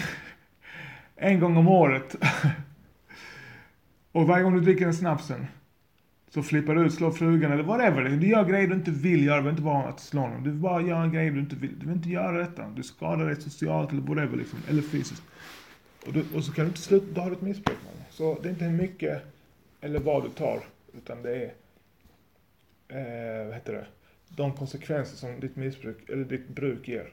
en 1.16 1.40
gång 1.40 1.56
om 1.56 1.68
året 1.68 2.16
och 4.12 4.26
varje 4.26 4.44
gång 4.44 4.54
du 4.54 4.60
dricker 4.60 4.84
den 4.84 4.94
snapsen 4.94 5.46
så 6.30 6.42
flippar 6.42 6.74
du 6.74 6.86
ut, 6.86 6.94
slår 6.94 7.10
frugan 7.10 7.52
eller 7.52 7.62
whatever. 7.62 8.02
Du 8.02 8.28
gör 8.28 8.44
grejer 8.44 8.68
du 8.68 8.74
inte 8.74 8.90
vill 8.90 9.24
göra, 9.24 9.36
du 9.36 9.42
behöver 9.42 9.50
inte 9.50 9.62
vara 9.62 9.88
att 9.88 10.00
slå 10.00 10.26
någon. 10.26 10.44
Du 10.44 10.52
bara 10.52 10.82
gör 10.82 11.02
en 11.02 11.12
grej 11.12 11.30
du 11.30 11.40
inte 11.40 11.56
vill. 11.56 11.78
Du 11.78 11.86
vill 11.86 11.96
inte 11.96 12.08
göra 12.08 12.38
detta. 12.38 12.72
Du 12.76 12.82
skadar 12.82 13.26
dig 13.26 13.40
socialt 13.40 13.92
eller 13.92 14.02
whatever 14.02 14.36
liksom, 14.36 14.58
eller 14.68 14.82
fysiskt. 14.82 15.22
Och, 16.06 16.12
du, 16.12 16.24
och 16.34 16.44
så 16.44 16.52
kan 16.52 16.64
du 16.64 16.68
inte 16.68 16.80
sluta, 16.80 17.06
då 17.14 17.20
har 17.20 17.30
du 17.30 17.36
ett 17.36 17.42
missbruk. 17.42 17.76
Man. 17.84 18.04
Så 18.10 18.38
det 18.42 18.48
är 18.48 18.50
inte 18.50 18.64
hur 18.64 18.78
mycket 18.78 19.22
eller 19.80 19.98
vad 19.98 20.22
du 20.24 20.28
tar, 20.28 20.60
utan 20.96 21.22
det 21.22 21.36
är, 21.36 21.52
eh, 22.88 23.46
vad 23.46 23.54
heter 23.54 23.72
det, 23.72 23.86
de 24.28 24.52
konsekvenser 24.52 25.16
som 25.16 25.40
ditt 25.40 25.56
missbruk, 25.56 26.10
eller 26.10 26.24
ditt 26.24 26.48
bruk 26.48 26.88
ger. 26.88 27.12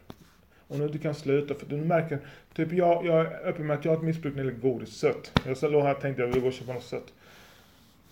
Om 0.68 0.80
du 0.80 0.86
inte 0.86 0.98
kan 0.98 1.16
sluta, 1.16 1.56
för 1.56 1.66
du 1.66 1.78
märker, 1.78 2.20
typ 2.54 2.74
jag, 2.74 3.06
jag 3.06 3.20
är 3.20 3.48
öppen 3.48 3.68
med 3.68 3.78
att 3.78 3.86
jag 3.86 3.92
har 3.92 3.98
ett 3.98 4.04
missbruk 4.04 4.36
när 4.36 4.44
det 4.44 4.50
gäller 4.50 4.62
godis, 4.62 4.90
sött. 4.90 5.42
Jag 5.46 5.72
låg 5.72 5.84
här 5.84 5.96
och 5.96 6.02
tänkte 6.02 6.22
jag 6.22 6.30
vill 6.30 6.42
gå 6.42 6.48
och 6.48 6.54
köpa 6.54 6.74
något 6.74 6.84
sött. 6.84 7.14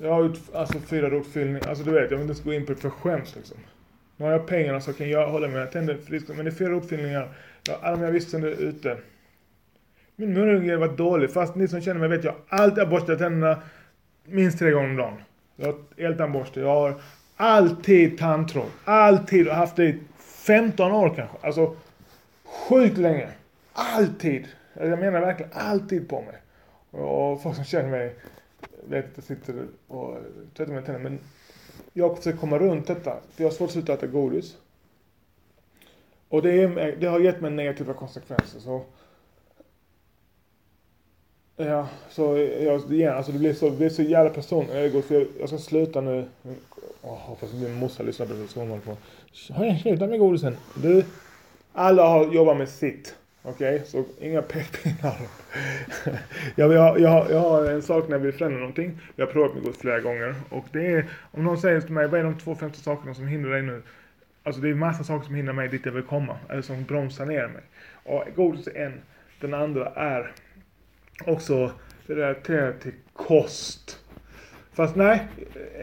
Jag 0.03 0.13
har 0.13 0.23
gjort 0.23 0.39
alltså, 0.53 0.79
fyra 0.79 1.09
rotfyllningar. 1.09 1.67
Alltså 1.67 1.83
du 1.83 1.91
vet, 1.91 2.11
jag 2.11 2.17
vill 2.17 2.21
inte 2.21 2.31
ens 2.31 2.43
gå 2.43 2.53
in 2.53 2.65
på 2.65 2.73
det 2.73 2.79
för 2.79 2.89
skäms 2.89 3.35
liksom. 3.35 3.57
Nu 4.17 4.25
har 4.25 4.31
jag 4.31 4.47
pengarna 4.47 4.81
så 4.81 4.93
kan 4.93 5.09
jag 5.09 5.29
hålla 5.29 5.47
mig. 5.47 5.59
Jag 5.59 5.71
tänder 5.71 5.97
friska, 5.97 6.33
Men 6.33 6.45
det 6.45 6.51
är 6.51 6.55
fyra 6.55 6.69
rotfyllningar. 6.69 7.29
Jag 7.67 7.73
har 7.73 7.87
alla 7.87 7.97
mina 7.97 8.11
visste 8.11 8.37
ute. 8.37 8.97
Min 10.15 10.33
munhygien 10.33 10.79
var 10.79 10.87
dålig. 10.87 11.31
Fast 11.31 11.55
ni 11.55 11.67
som 11.67 11.81
känner 11.81 11.99
mig 11.99 12.09
vet 12.09 12.23
jag 12.23 12.35
alltid 12.49 12.83
har 12.83 12.85
borstat 12.91 13.19
tänderna 13.19 13.61
minst 14.25 14.59
tre 14.59 14.71
gånger 14.71 14.89
om 14.89 14.95
dagen. 14.95 15.23
Jag 15.55 15.65
har 15.65 15.75
eltandborste. 15.97 16.59
Jag 16.59 16.67
har 16.67 17.01
alltid 17.37 18.17
tandtråd. 18.17 18.69
Alltid. 18.85 19.47
Och 19.47 19.55
haft 19.55 19.75
det 19.75 19.85
i 19.85 19.99
15 20.19 20.91
år 20.91 21.13
kanske. 21.15 21.37
Alltså 21.41 21.75
sjukt 22.69 22.97
länge. 22.97 23.29
Alltid. 23.73 24.47
Alltså, 24.73 24.89
jag 24.89 24.99
menar 24.99 25.21
verkligen 25.21 25.51
alltid 25.53 26.09
på 26.09 26.21
mig. 26.21 26.35
Och 27.03 27.43
folk 27.43 27.55
som 27.55 27.65
känner 27.65 27.89
mig 27.89 28.15
vet 28.87 29.05
att 29.05 29.11
jag 29.15 29.23
sitter 29.23 29.67
och 29.87 30.17
tvättar 30.53 30.73
mina 30.73 30.85
tänder. 30.85 31.01
Men 31.01 31.19
jag 31.93 32.17
försöker 32.17 32.39
komma 32.39 32.59
runt 32.59 32.87
detta. 32.87 33.19
För 33.31 33.43
jag 33.43 33.49
har 33.49 33.55
svårt 33.55 33.67
att 33.67 33.73
sluta 33.73 33.93
äta 33.93 34.07
godis. 34.07 34.57
Och 36.29 36.41
det, 36.41 36.61
är, 36.61 36.95
det 36.99 37.07
har 37.07 37.19
gett 37.19 37.41
mig 37.41 37.51
negativa 37.51 37.93
konsekvenser. 37.93 38.59
Så 38.59 38.81
Ja, 41.55 41.87
så 42.09 42.37
jag, 42.37 42.93
igen, 42.93 43.13
alltså 43.13 43.31
det 43.31 43.39
blir 43.39 43.53
så, 43.53 43.69
det 43.69 43.77
blir 43.77 43.89
så 43.89 44.01
jävla 44.01 44.29
personligt. 44.29 45.09
Jag, 45.09 45.25
jag 45.39 45.49
ska 45.49 45.57
sluta 45.57 46.01
nu. 46.01 46.25
Åh, 47.01 47.17
hoppas 47.17 47.53
min 47.53 47.73
morsa 47.73 48.03
lyssnar 48.03 48.25
på 48.25 48.33
det. 48.33 49.53
Har 49.53 49.65
jag 49.65 49.79
slutat 49.79 50.09
med 50.09 50.19
godisen? 50.19 50.57
Du, 50.75 51.05
alla 51.73 52.07
har 52.07 52.33
jobbat 52.33 52.57
med 52.57 52.69
sitt. 52.69 53.15
Okej, 53.45 53.81
så 53.85 54.05
inga 54.19 54.41
pekpinnar. 54.41 55.17
jag, 56.55 56.73
jag, 56.73 56.99
jag, 56.99 57.31
jag 57.31 57.39
har 57.39 57.65
en 57.65 57.81
sak 57.81 58.07
när 58.07 58.15
jag 58.15 58.23
vill 58.23 58.33
förändra 58.33 58.59
någonting. 58.59 58.99
Jag 59.15 59.25
har 59.25 59.33
provat 59.33 59.53
med 59.53 59.63
godis 59.63 59.79
flera 59.79 59.99
gånger. 59.99 60.35
Och 60.49 60.65
det 60.71 60.85
är, 60.85 61.09
om 61.31 61.43
någon 61.43 61.57
säger 61.57 61.81
till 61.81 61.93
mig, 61.93 62.07
vad 62.07 62.19
är 62.19 62.23
de 62.23 62.37
två 62.37 62.55
främsta 62.55 62.83
sakerna 62.83 63.13
som 63.13 63.27
hindrar 63.27 63.51
dig 63.51 63.61
nu? 63.61 63.81
Alltså 64.43 64.61
det 64.61 64.69
är 64.69 64.73
massa 64.73 65.03
saker 65.03 65.25
som 65.25 65.35
hindrar 65.35 65.53
mig 65.53 65.67
dit 65.67 65.85
jag 65.85 65.93
vill 65.93 66.03
komma. 66.03 66.37
Eller 66.49 66.61
som 66.61 66.83
bromsar 66.83 67.25
ner 67.25 67.47
mig. 67.47 67.61
Och 68.03 68.23
godis 68.35 68.67
är 68.67 68.85
en. 68.85 69.01
Den 69.39 69.53
andra 69.53 69.89
är 69.95 70.31
också 71.25 71.71
relaterad 72.07 72.79
till 72.79 72.93
kost. 73.13 73.99
Fast 74.73 74.95
nej, 74.95 75.27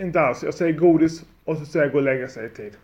inte 0.01 0.21
alls. 0.21 0.43
Jag 0.43 0.55
säger 0.55 0.73
godis 0.73 1.25
och 1.45 1.57
så 1.57 1.65
säger 1.65 1.85
jag 1.85 1.93
gå 1.93 1.99
och 1.99 2.05
lägga 2.05 2.29
sig 2.29 2.47
i 2.47 2.49
tid. 2.49 2.77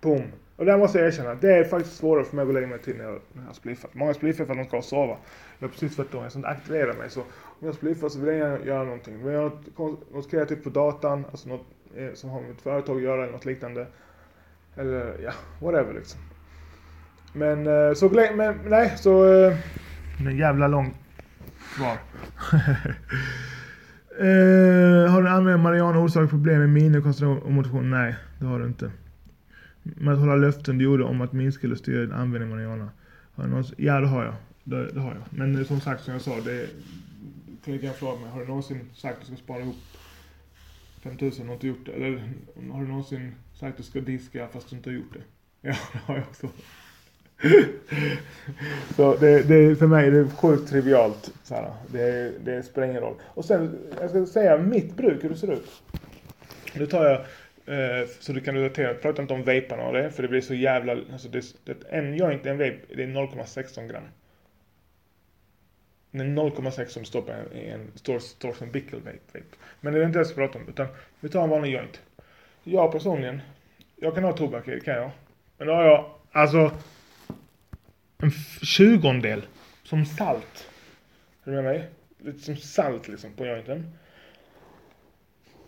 Boom. 0.00 0.22
Och 0.56 0.64
där 0.64 0.78
måste 0.78 0.98
jag 0.98 1.06
erkänna, 1.06 1.34
det 1.34 1.52
är 1.52 1.64
faktiskt 1.64 1.96
svårare 1.96 2.24
för 2.24 2.36
mig 2.36 2.42
att 2.42 2.46
gå 2.46 2.50
och 2.50 2.54
lägga 2.54 2.66
mig 2.66 2.78
till 2.78 2.96
när 2.96 3.04
jag, 3.04 3.20
när 3.32 3.46
jag 3.46 3.54
spliffar. 3.56 3.90
Många 3.92 4.14
spliffar 4.14 4.44
för 4.44 4.52
att 4.52 4.58
de 4.58 4.64
ska 4.64 4.82
sova. 4.82 5.16
Jag 5.58 5.68
är 5.68 5.72
precis 5.72 5.96
tvärtom, 5.96 6.22
jag 6.22 6.32
ska 6.32 6.38
inte 6.38 6.48
aktivera 6.48 6.92
mig. 6.92 7.10
Så 7.10 7.20
om 7.20 7.66
jag 7.66 7.74
spliffar 7.74 8.08
så 8.08 8.18
vill 8.18 8.28
jag 8.28 8.38
gärna 8.38 8.64
göra 8.64 8.84
någonting. 8.84 9.16
Vill 9.16 9.26
jag 9.26 9.34
göra 9.34 9.52
något, 9.76 10.12
något 10.12 10.30
kreativt 10.30 10.64
på 10.64 10.70
datan, 10.70 11.24
alltså 11.30 11.48
något 11.48 11.66
eh, 11.96 12.12
som 12.14 12.30
har 12.30 12.40
med 12.40 12.50
ett 12.50 12.60
företag 12.60 12.96
att 12.96 13.02
göra 13.02 13.22
eller 13.22 13.32
något 13.32 13.44
liknande. 13.44 13.86
Eller 14.76 15.16
ja, 15.24 15.32
whatever 15.60 15.94
liksom. 15.94 16.20
Men 17.32 17.66
eh, 17.66 17.94
så, 17.94 18.08
men 18.36 18.60
nej, 18.66 18.92
så... 18.96 19.34
Eh, 19.34 19.56
en 20.26 20.36
jävla 20.36 20.68
lång 20.68 20.94
svar. 21.76 21.92
eh, 24.18 25.12
har 25.12 25.22
du 25.22 25.28
använt 25.28 25.62
Marianne 25.62 25.98
orsakat 25.98 26.30
problem 26.30 26.58
med 26.58 26.68
minne, 26.68 27.00
koncentration 27.00 27.42
och 27.42 27.52
motivation? 27.52 27.90
Nej, 27.90 28.14
det 28.38 28.46
har 28.46 28.58
du 28.58 28.66
inte. 28.66 28.90
Med 29.96 30.14
att 30.14 30.20
hålla 30.20 30.36
löften 30.36 30.78
du 30.78 30.84
gjorde 30.84 31.04
om 31.04 31.20
att 31.20 31.32
minska 31.32 31.66
eller 31.66 31.76
styra 31.76 32.00
din 32.00 32.12
användning 32.12 32.50
av 32.50 32.56
marijuana. 32.56 32.90
Ja, 33.76 34.00
det 34.00 34.06
har 34.06 34.24
jag. 34.24 34.34
Det, 34.64 34.90
det, 34.92 35.00
har 35.00 35.10
jag. 35.10 35.22
Men 35.30 35.58
eh, 35.58 35.66
som 35.66 35.80
sagt, 35.80 36.04
som 36.04 36.12
jag 36.12 36.22
sa, 36.22 36.40
det 36.40 36.68
kollegan 37.64 37.94
frågade 37.94 38.20
mig. 38.20 38.30
Har 38.30 38.40
du 38.40 38.46
någonsin 38.46 38.80
sagt 38.94 39.14
att 39.14 39.20
du 39.20 39.26
ska 39.26 39.36
spara 39.36 39.60
ihop 39.60 39.76
5000 41.02 41.48
och 41.48 41.54
inte 41.54 41.66
gjort 41.66 41.86
det? 41.86 41.92
Eller 41.92 42.32
har 42.70 42.80
du 42.80 42.88
någonsin 42.88 43.34
sagt 43.54 43.70
att 43.70 43.76
du 43.76 43.82
ska 43.82 44.00
diska 44.00 44.48
fast 44.48 44.70
du 44.70 44.76
inte 44.76 44.90
har 44.90 44.94
gjort 44.94 45.12
det? 45.12 45.20
Ja, 45.68 45.76
det 45.92 45.98
har 45.98 46.16
jag 46.16 46.24
också. 46.28 46.48
så 48.96 49.16
det, 49.16 49.42
det, 49.42 49.76
för 49.76 49.86
mig 49.86 50.06
är 50.06 50.10
det 50.10 50.30
sjukt 50.30 50.68
trivialt. 50.68 51.34
Så 51.42 51.54
här. 51.54 51.72
Det, 51.92 52.32
det 52.44 52.62
spelar 52.62 52.88
ingen 52.88 53.00
roll. 53.00 53.14
Och 53.24 53.44
sen, 53.44 53.78
jag 54.00 54.10
ska 54.10 54.26
säga 54.26 54.58
mitt 54.58 54.96
bruk, 54.96 55.24
hur 55.24 55.30
det 55.30 55.36
ser 55.36 55.52
ut. 55.52 55.82
Nu 56.74 56.86
tar 56.86 57.04
jag 57.04 57.24
Eh, 57.66 58.08
så 58.20 58.32
du 58.32 58.40
kan 58.40 58.54
relatera. 58.54 58.94
Prata 58.94 59.22
inte 59.22 59.34
om 59.34 59.44
vaparna 59.44 59.86
och 59.86 59.92
det, 59.92 60.10
för 60.10 60.22
det 60.22 60.28
blir 60.28 60.40
så 60.40 60.54
jävla... 60.54 60.92
Alltså 60.92 61.28
det, 61.28 61.44
det, 61.64 61.76
en 61.88 62.16
joint, 62.16 62.46
en 62.46 62.58
vape, 62.58 62.78
det 62.96 63.02
är 63.02 63.06
0,16 63.06 63.88
gram. 63.88 64.02
Det 66.10 66.18
är 66.18 66.24
0,6 66.24 66.86
som 66.86 67.04
står 67.04 67.22
på 67.22 67.32
en, 67.32 67.52
en 67.52 67.92
står, 67.94 68.18
står 68.18 68.52
som 68.52 68.70
Bickle 68.70 68.98
vape, 68.98 69.18
vape. 69.32 69.56
Men 69.80 69.92
det 69.92 70.00
är 70.00 70.04
inte 70.04 70.18
det 70.18 70.20
jag 70.20 70.26
ska 70.26 70.36
prata 70.36 70.58
om, 70.58 70.68
utan 70.68 70.86
vi 71.20 71.28
tar 71.28 71.44
en 71.44 71.50
vanlig 71.50 71.72
joint. 71.72 72.00
Jag 72.64 72.92
personligen, 72.92 73.40
jag 73.96 74.14
kan 74.14 74.24
ha 74.24 74.32
tobak 74.32 74.68
i, 74.68 74.80
kan 74.80 74.94
jag. 74.94 75.10
Men 75.58 75.66
då 75.66 75.74
har 75.74 75.84
jag, 75.84 76.10
alltså, 76.32 76.70
en 78.18 78.30
tjugondel 78.62 79.46
som 79.82 80.06
salt. 80.06 80.70
Är 81.44 81.50
du 81.50 81.56
med 81.56 81.64
mig? 81.64 81.88
Lite 82.18 82.38
som 82.38 82.56
salt 82.56 83.08
liksom 83.08 83.32
på 83.32 83.46
jointen. 83.46 83.92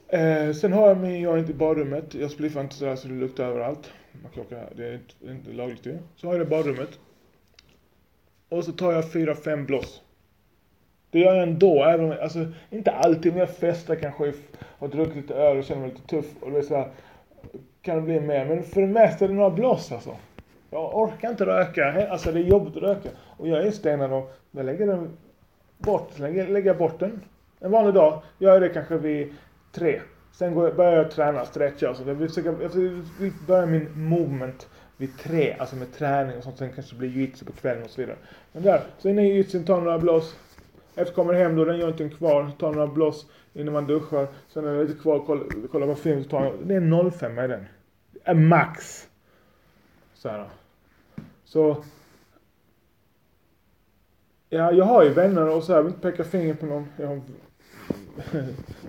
Eh, 0.08 0.52
sen 0.52 0.72
har 0.72 0.88
jag 0.88 0.98
min 0.98 1.38
inte 1.38 1.52
i 1.52 1.54
badrummet. 1.54 2.14
Jag 2.14 2.30
spliffar 2.30 2.60
inte 2.60 2.74
sådär 2.74 2.96
så 2.96 3.08
det 3.08 3.14
luktar 3.14 3.44
överallt. 3.44 3.92
Man 4.22 4.32
klockar, 4.32 4.68
det 4.76 4.88
är 4.88 4.94
inte, 4.94 5.14
det 5.20 5.28
är 5.28 5.34
inte 5.34 5.52
lagligt 5.52 5.86
ju. 5.86 5.98
Så 6.16 6.26
har 6.26 6.34
jag 6.34 6.40
det 6.40 6.46
i 6.46 6.50
badrummet. 6.50 6.98
Och 8.48 8.64
så 8.64 8.72
tar 8.72 8.92
jag 8.92 9.12
fyra, 9.12 9.34
fem 9.34 9.66
bloss. 9.66 10.02
Det 11.10 11.18
gör 11.18 11.34
jag 11.34 11.42
ändå, 11.42 11.84
även 11.84 12.06
om, 12.06 12.16
alltså 12.22 12.46
inte 12.70 12.90
alltid, 12.90 13.32
men 13.32 13.40
jag 13.40 13.50
festar 13.50 13.94
kanske, 13.94 14.32
har 14.78 14.88
druckit 14.88 15.16
lite 15.16 15.34
öl 15.34 15.56
och 15.58 15.64
känner 15.64 15.80
mig 15.80 15.90
lite 15.90 16.06
tuff 16.06 16.26
och 16.40 16.50
det 16.50 16.58
är 16.58 16.62
såhär, 16.62 16.88
kan 17.82 17.96
det 17.96 18.02
bli 18.02 18.20
mer. 18.20 18.44
Men 18.44 18.62
för 18.62 18.80
det 18.80 18.86
mesta 18.86 19.24
är 19.24 19.28
det 19.28 19.34
några 19.34 19.50
bloss 19.50 19.92
alltså. 19.92 20.16
Jag 20.70 20.96
orkar 20.96 21.30
inte 21.30 21.46
röka, 21.46 22.08
alltså 22.10 22.32
det 22.32 22.40
är 22.40 22.44
jobbigt 22.44 22.76
att 22.76 22.82
röka. 22.82 23.08
Och 23.36 23.48
jag 23.48 23.66
är 23.66 23.70
stenad 23.70 24.12
och 24.12 24.34
jag 24.50 24.66
lägger 24.66 24.86
den 24.86 25.16
bort, 25.78 26.18
lägger, 26.18 26.48
lägger 26.48 26.74
bort 26.74 27.00
den. 27.00 27.20
En 27.60 27.70
vanlig 27.70 27.94
dag, 27.94 28.22
gör 28.38 28.52
jag 28.52 28.62
det 28.62 28.68
kanske 28.68 28.98
vid 28.98 29.34
tre. 29.72 30.00
Sen 30.32 30.54
går 30.54 30.64
jag, 30.64 30.76
börjar 30.76 30.92
jag 30.92 31.10
träna, 31.10 31.44
stretcha 31.44 31.90
och 31.90 31.96
så. 31.96 32.02
Jag 32.08 32.18
försöker, 32.18 32.62
jag 32.62 32.72
försöker 32.72 33.46
börja 33.46 33.66
min 33.66 34.08
movement 34.08 34.68
vid 34.96 35.18
tre, 35.18 35.56
alltså 35.58 35.76
med 35.76 35.92
träning 35.92 36.38
och 36.38 36.44
sånt. 36.44 36.58
Sen 36.58 36.72
kanske 36.72 36.94
det 36.94 36.98
blir 36.98 37.08
jujutsu 37.08 37.44
på 37.44 37.52
kvällen 37.52 37.82
och 37.82 37.90
så 37.90 38.00
vidare. 38.00 38.16
Men 38.52 38.62
där, 38.62 38.82
så 38.98 39.08
innan 39.08 39.24
i 39.24 39.28
jujutsun, 39.28 39.64
tar 39.64 39.80
några 39.80 39.98
blås. 39.98 40.36
Efter 40.94 41.14
kommer 41.14 41.34
hem 41.34 41.56
då, 41.56 41.64
den 41.64 41.78
gör 41.78 41.88
inte 41.88 42.16
kvar. 42.16 42.50
Tar 42.58 42.72
några 42.72 42.86
blås 42.86 43.26
innan 43.52 43.72
man 43.72 43.86
duschar. 43.86 44.28
Sen 44.48 44.64
är 44.64 44.74
det 44.74 44.84
lite 44.84 45.02
kvar, 45.02 45.24
kolla, 45.26 45.44
kolla 45.72 45.86
på 45.86 45.94
film. 45.94 46.24
Så 46.24 46.30
tar 46.30 46.44
jag, 46.44 46.54
det 46.64 46.74
är 46.74 47.10
05 47.10 47.38
i 47.38 47.48
den. 47.48 47.66
Är 48.24 48.34
max. 48.34 49.08
Så 50.14 50.28
här. 50.28 50.48
Så. 51.44 51.84
Ja, 54.50 54.72
jag 54.72 54.84
har 54.84 55.04
ju 55.04 55.10
vänner 55.10 55.48
och 55.48 55.62
så 55.62 55.72
här, 55.72 55.78
jag 55.78 55.82
vill 55.84 55.92
inte 55.94 56.10
peka 56.10 56.24
finger 56.24 56.54
på 56.54 56.66
någon. 56.66 56.86
Jag 56.96 57.06
har 57.06 57.20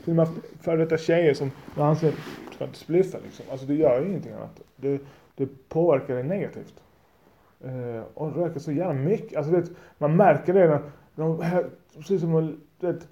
till 0.04 0.10
och 0.12 0.16
med 0.16 0.28
före 0.62 0.78
detta 0.78 0.98
tjejer 0.98 1.34
som 1.34 1.52
anser 1.78 2.08
att 2.08 2.16
du 2.50 2.56
ska 2.56 2.66
inte 2.66 2.80
spliffa 2.80 3.18
liksom. 3.24 3.46
Alltså 3.52 3.66
det 3.66 3.76
gör 3.76 4.02
ju 4.02 4.08
ingenting 4.08 4.32
annat. 4.32 4.62
Det, 4.76 5.02
det 5.36 5.70
påverkar 5.70 6.14
dig 6.14 6.24
negativt. 6.24 6.74
Eh, 7.64 8.04
och 8.14 8.36
röker 8.36 8.60
så 8.60 8.72
jävla 8.72 8.94
mycket. 8.94 9.38
Alltså 9.38 9.52
vet, 9.52 9.72
man 9.98 10.16
märker 10.16 10.54
det 10.54 10.68
när 10.68 10.82
de, 11.16 11.42
här, 11.42 11.70
precis 11.98 12.22
som 12.22 12.32
de, 12.32 12.60
vet, 12.88 13.08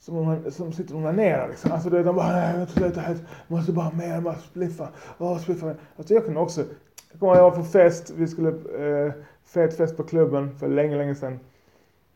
som, 0.00 0.24
man, 0.24 0.52
som 0.52 0.72
sitter 0.72 0.94
och 0.94 1.00
onanerar 1.00 1.48
liksom. 1.48 1.72
Alltså 1.72 1.90
det, 1.90 2.02
de 2.02 2.16
bara, 2.16 2.32
nej 2.32 2.50
jag 2.50 2.60
vet 2.60 2.76
inte, 2.76 3.04
jag 3.48 3.56
måste 3.56 3.72
bara 3.72 3.90
mer, 3.90 4.20
bara 4.20 4.34
spliffa. 4.34 4.88
Åh, 5.18 5.38
spliffa. 5.38 5.74
Alltså 5.96 6.14
jag 6.14 6.24
kunde 6.24 6.40
också, 6.40 6.64
jag 7.10 7.20
kommer 7.20 7.32
ihåg 7.32 7.44
jag 7.44 7.50
var 7.50 7.56
på 7.56 7.64
fest, 7.64 8.12
vi 8.16 8.28
skulle, 8.28 8.48
eh, 8.48 9.12
fet 9.44 9.76
fest 9.76 9.96
på 9.96 10.02
klubben 10.02 10.58
för 10.58 10.68
länge, 10.68 10.96
länge 10.96 11.14
sedan. 11.14 11.40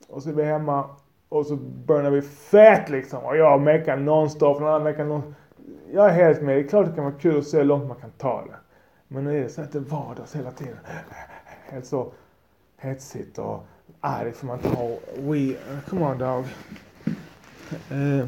Och 0.08 0.22
så 0.22 0.28
är 0.28 0.34
vi 0.34 0.44
hemma 0.44 0.84
och 1.28 1.47
så 1.47 1.56
burnar 1.56 2.11
vi 2.11 2.23
fett 2.23 2.88
liksom. 2.88 3.25
Och 3.25 3.37
jag 3.37 3.61
mekar 3.61 3.97
nonstop, 3.97 4.61
någon 4.61 4.68
annan 4.68 4.82
mekar 4.82 5.04
non 5.04 5.35
Jag 5.92 6.08
är 6.08 6.12
helt 6.12 6.42
med. 6.42 6.56
Det 6.56 6.61
är 6.61 6.68
klart 6.68 6.87
det 6.87 6.92
kan 6.92 7.04
vara 7.04 7.14
kul 7.14 7.38
att 7.38 7.47
se 7.47 7.56
hur 7.56 7.64
långt 7.64 7.88
man 7.88 7.97
kan 8.00 8.11
ta 8.11 8.44
det. 8.44 8.56
Men 9.08 9.25
nu 9.25 9.38
är 9.38 9.42
det 9.42 9.49
så 9.49 9.61
att 9.61 9.73
det 9.73 9.78
är 9.78 9.82
vardags 9.82 10.37
hela 10.37 10.50
tiden. 10.50 10.78
Helt 11.70 11.87
så 11.87 12.12
hetsigt 12.76 13.38
och 13.38 13.66
arg 14.00 14.32
för 14.32 14.47
man 14.47 14.58
tar 14.58 14.99
we... 15.16 15.38
Uh, 15.38 15.80
come 15.88 16.04
on 16.04 16.18
dog. 16.18 16.44
Uh, 17.92 18.26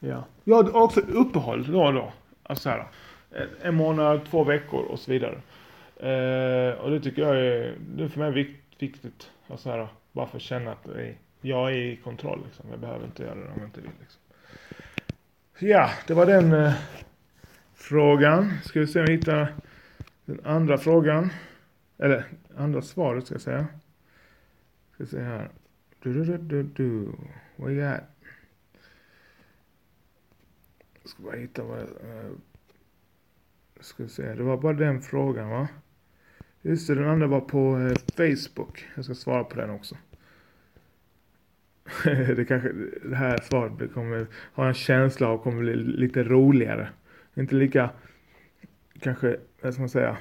ja. 0.00 0.24
Jag 0.44 0.62
har 0.62 0.82
också 0.82 1.00
uppehåll 1.00 1.72
då 1.72 1.82
och 1.82 1.94
då. 1.94 2.12
Alltså 2.42 2.68
här, 2.68 2.88
eh, 3.30 3.46
en 3.62 3.74
månad, 3.74 4.20
två 4.30 4.44
veckor 4.44 4.84
och 4.84 4.98
så 4.98 5.10
vidare. 5.10 5.34
Uh, 6.02 6.80
och 6.80 6.90
det 6.90 7.00
tycker 7.00 7.22
jag 7.22 7.36
är, 7.36 7.76
det 7.78 8.04
är 8.04 8.08
för 8.08 8.20
mig 8.20 8.30
viktigt. 8.78 9.30
Alltså 9.48 9.70
här, 9.70 9.88
bara 10.18 10.26
för 10.26 10.36
att 10.36 10.42
känna 10.42 10.72
att 10.72 10.86
jag 11.40 11.72
är 11.72 11.76
i 11.76 11.96
kontroll. 11.96 12.42
Liksom. 12.44 12.70
Jag 12.70 12.80
behöver 12.80 13.06
inte 13.06 13.22
göra 13.22 13.34
det 13.34 13.46
om 13.46 13.58
jag 13.58 13.66
inte 13.66 13.80
vill. 13.80 13.90
Liksom. 14.00 14.20
Ja, 15.58 15.90
det 16.06 16.14
var 16.14 16.26
den 16.26 16.52
eh, 16.52 16.74
frågan. 17.74 18.52
Ska 18.64 18.80
vi 18.80 18.86
se 18.86 19.00
om 19.00 19.06
vi 19.06 19.12
hittar 19.12 19.54
den 20.24 20.40
andra 20.44 20.78
frågan. 20.78 21.30
Eller 21.98 22.24
andra 22.56 22.82
svaret 22.82 23.24
ska 23.24 23.34
jag 23.34 23.42
säga. 23.42 23.66
Ska 24.94 25.04
vi 25.04 25.06
se 25.06 25.20
här. 25.20 25.50
Du, 26.02 26.14
du, 26.14 26.24
du, 26.24 26.38
du, 26.38 26.62
du. 26.62 27.12
Vad 27.56 27.70
är 27.70 27.76
det? 27.76 28.04
ska 31.04 31.22
bara 31.22 31.36
hitta 31.36 31.62
vad 31.62 31.78
jag... 31.78 31.86
Eh, 31.86 32.30
ska 33.80 34.02
vi 34.02 34.08
se. 34.08 34.34
Det 34.34 34.42
var 34.42 34.56
bara 34.56 34.72
den 34.72 35.02
frågan 35.02 35.50
va? 35.50 35.68
Just 36.62 36.86
det, 36.86 36.94
den 36.94 37.08
andra 37.08 37.26
var 37.26 37.40
på 37.40 37.78
eh, 37.78 37.96
Facebook. 38.16 38.88
Jag 38.94 39.04
ska 39.04 39.14
svara 39.14 39.44
på 39.44 39.56
den 39.56 39.70
också. 39.70 39.96
det 42.36 42.48
kanske, 42.48 42.72
det 43.02 43.16
här 43.16 43.38
svaret 43.42 43.92
kommer 43.94 44.26
ha 44.52 44.68
en 44.68 44.74
känsla 44.74 45.28
av 45.28 45.38
kommer 45.38 45.60
bli 45.60 45.76
lite 45.76 46.22
roligare. 46.22 46.88
Inte 47.34 47.54
lika, 47.54 47.90
kanske, 49.00 49.36
vad 49.62 49.72
ska 49.72 49.82
man 49.82 49.88
säga, 49.88 50.16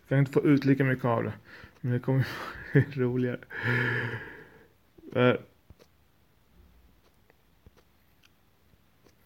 jag 0.00 0.08
kan 0.08 0.18
inte 0.18 0.32
få 0.32 0.46
ut 0.46 0.64
lika 0.64 0.84
mycket 0.84 1.04
av 1.04 1.24
det. 1.24 1.32
Men 1.80 1.92
det 1.92 1.98
kommer 1.98 2.26
bli 2.72 3.04
roligare. 3.04 3.38
Uh, 5.16 5.34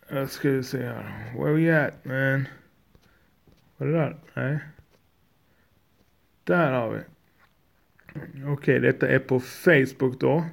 jag 0.08 0.30
ska 0.30 0.62
se 0.62 0.86
här. 0.86 1.32
Where 1.36 1.52
we 1.52 1.86
at 1.86 2.04
man? 2.04 2.48
Var 3.76 3.86
det 3.86 3.92
där? 3.92 4.16
Nej. 4.34 4.58
Där 6.44 6.72
har 6.72 6.90
vi. 6.90 7.00
Okej, 8.14 8.46
okay, 8.46 8.78
detta 8.78 9.08
är 9.08 9.18
på 9.18 9.40
Facebook 9.40 10.20
då. 10.20 10.44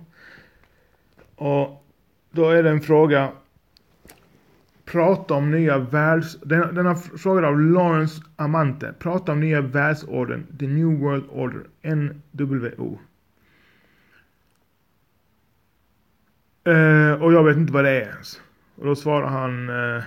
Och 1.39 1.85
då 2.31 2.49
är 2.49 2.63
det 2.63 2.69
en 2.69 2.81
fråga. 2.81 3.31
Prata 4.85 5.33
om 5.33 5.51
nya 5.51 5.77
världs... 5.77 6.37
Denna, 6.41 6.71
den 6.71 6.87
av 7.45 7.61
Lawrence 7.61 8.23
Amante. 8.35 8.93
Prata 8.99 9.31
om 9.31 9.39
nya 9.39 9.61
världsorden, 9.61 10.47
The 10.59 10.67
New 10.67 10.99
World 10.99 11.23
Order, 11.29 11.63
NWO. 11.81 12.99
Eh, 16.63 17.21
och 17.21 17.33
jag 17.33 17.43
vet 17.43 17.57
inte 17.57 17.73
vad 17.73 17.83
det 17.83 17.89
är 17.89 18.09
ens. 18.09 18.41
Och 18.75 18.85
då 18.85 18.95
svarar 18.95 19.27
han 19.27 19.69
eh, 19.69 20.03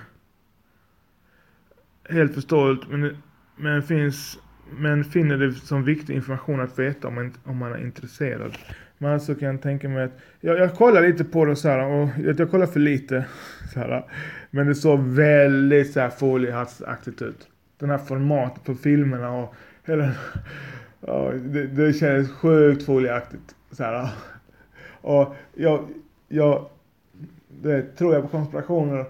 helt 2.09 2.33
förståeligt 2.33 2.89
men, 2.89 3.17
men, 3.55 3.83
finns, 3.83 4.39
men 4.77 5.03
finner 5.03 5.37
det 5.37 5.53
som 5.53 5.83
viktig 5.83 6.15
information 6.15 6.61
att 6.61 6.79
veta 6.79 7.07
om 7.07 7.15
man, 7.15 7.33
om 7.43 7.57
man 7.57 7.73
är 7.73 7.83
intresserad. 7.83 8.57
Men 9.03 9.19
så 9.19 9.35
kan 9.35 9.47
jag 9.47 9.61
tänka 9.61 9.89
mig 9.89 10.03
att, 10.03 10.11
jag, 10.41 10.59
jag 10.59 10.75
kollar 10.75 11.01
lite 11.01 11.23
på 11.23 11.45
det 11.45 11.55
så 11.55 11.67
här 11.67 11.85
och 11.85 12.09
jag, 12.23 12.39
jag 12.39 12.51
kollar 12.51 12.65
för 12.65 12.79
lite. 12.79 13.25
Så 13.73 13.79
här, 13.79 14.05
men 14.49 14.67
det 14.67 14.75
såg 14.75 14.99
väldigt 14.99 15.93
så 15.93 15.99
här 15.99 16.09
foliehattsaktigt 16.09 17.21
ut. 17.21 17.47
Den 17.77 17.89
här 17.89 17.97
formatet 17.97 18.63
på 18.63 18.75
filmerna 18.75 19.31
och 19.31 19.55
hela, 19.85 20.11
ja, 20.99 21.31
det, 21.31 21.67
det 21.67 21.93
kändes 21.93 22.31
sjukt 22.31 22.85
folieaktigt. 22.85 23.55
Så 23.71 23.83
här, 23.83 24.09
och 25.01 25.35
jag, 25.53 25.85
jag 26.27 26.69
det, 27.61 27.81
tror 27.81 28.13
jag 28.13 28.23
på 28.23 28.29
konspirationer. 28.29 29.05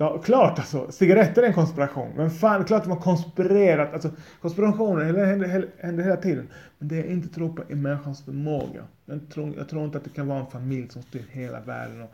Ja, 0.00 0.18
klart 0.18 0.58
alltså, 0.58 0.92
cigaretter 0.92 1.42
är 1.42 1.46
en 1.46 1.54
konspiration. 1.54 2.12
Men 2.16 2.30
fan, 2.30 2.64
klart 2.64 2.84
de 2.84 2.90
har 2.90 3.00
konspirerat. 3.00 3.92
Alltså, 3.92 4.10
konspirationer 4.40 5.04
händer, 5.04 5.68
händer 5.78 6.04
hela 6.04 6.16
tiden. 6.16 6.48
Men 6.78 6.88
det 6.88 6.96
jag 6.96 7.06
inte 7.06 7.28
tror 7.28 7.48
på 7.48 7.62
är 7.68 7.74
människans 7.74 8.24
förmåga. 8.24 8.84
Jag 9.06 9.20
tror, 9.34 9.54
jag 9.56 9.68
tror 9.68 9.84
inte 9.84 9.98
att 9.98 10.04
det 10.04 10.10
kan 10.10 10.26
vara 10.26 10.40
en 10.40 10.46
familj 10.46 10.88
som 10.88 11.02
styr 11.02 11.24
hela 11.30 11.60
världen. 11.60 12.02
Och, 12.02 12.10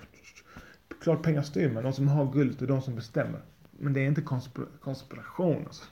klart 1.02 1.22
pengar 1.22 1.42
styr, 1.42 1.70
men 1.70 1.82
de 1.82 1.92
som 1.92 2.08
har 2.08 2.32
guldet 2.32 2.62
är 2.62 2.66
de 2.66 2.82
som 2.82 2.94
bestämmer. 2.94 3.40
Men 3.70 3.92
det 3.92 4.00
är 4.00 4.06
inte 4.06 4.22
konspira 4.22 4.66
konspiration. 4.80 5.62
Alltså. 5.66 5.84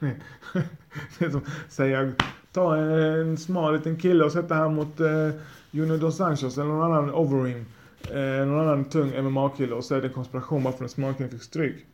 det 1.19 1.25
är 1.25 1.31
som 1.31 1.45
säga, 1.69 2.13
ta 2.53 2.77
en, 2.77 2.91
en 2.93 3.37
smal 3.37 3.75
liten 3.75 3.97
kille 3.97 4.25
och 4.25 4.33
sätta 4.33 4.55
han 4.55 4.75
mot 4.75 5.01
eh, 5.01 5.31
Junior 5.71 5.99
Dos 5.99 6.17
Santos 6.17 6.59
eller 6.59 6.69
någon 6.69 6.93
annan 6.93 7.15
Overeem 7.15 7.65
eh, 8.11 8.47
någon 8.47 8.61
annan 8.61 8.85
tung 8.85 9.23
MMA-kille 9.23 9.75
och 9.75 9.85
så 9.85 9.95
är 9.95 10.01
det 10.01 10.07
en 10.07 10.13
konspiration 10.13 10.63
varför 10.63 10.79
den 10.79 10.89
smarkillen 10.89 11.31
fick 11.31 11.43
stryk. 11.43 11.87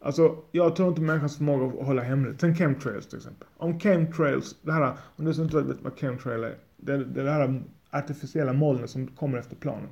Alltså, 0.00 0.36
jag 0.52 0.76
tror 0.76 0.88
inte 0.88 1.00
människans 1.00 1.36
förmåga 1.36 1.66
att 1.66 1.86
hålla 1.86 2.02
hemligt. 2.02 2.40
Sen 2.40 2.56
chemtrails 2.56 3.06
till 3.06 3.16
exempel. 3.18 3.48
Om 3.56 3.80
chemtrails, 3.80 4.56
det 4.62 4.72
här, 4.72 4.92
om 5.16 5.24
du 5.24 5.34
som 5.34 5.44
inte 5.44 5.60
vet 5.60 5.82
vad 5.82 5.98
chemtrail 5.98 6.44
är. 6.44 6.54
Det 6.76 6.92
är 6.92 6.98
det 6.98 7.30
här 7.30 7.62
artificiella 7.90 8.52
molnet 8.52 8.90
som 8.90 9.06
kommer 9.06 9.38
efter 9.38 9.56
planen. 9.56 9.88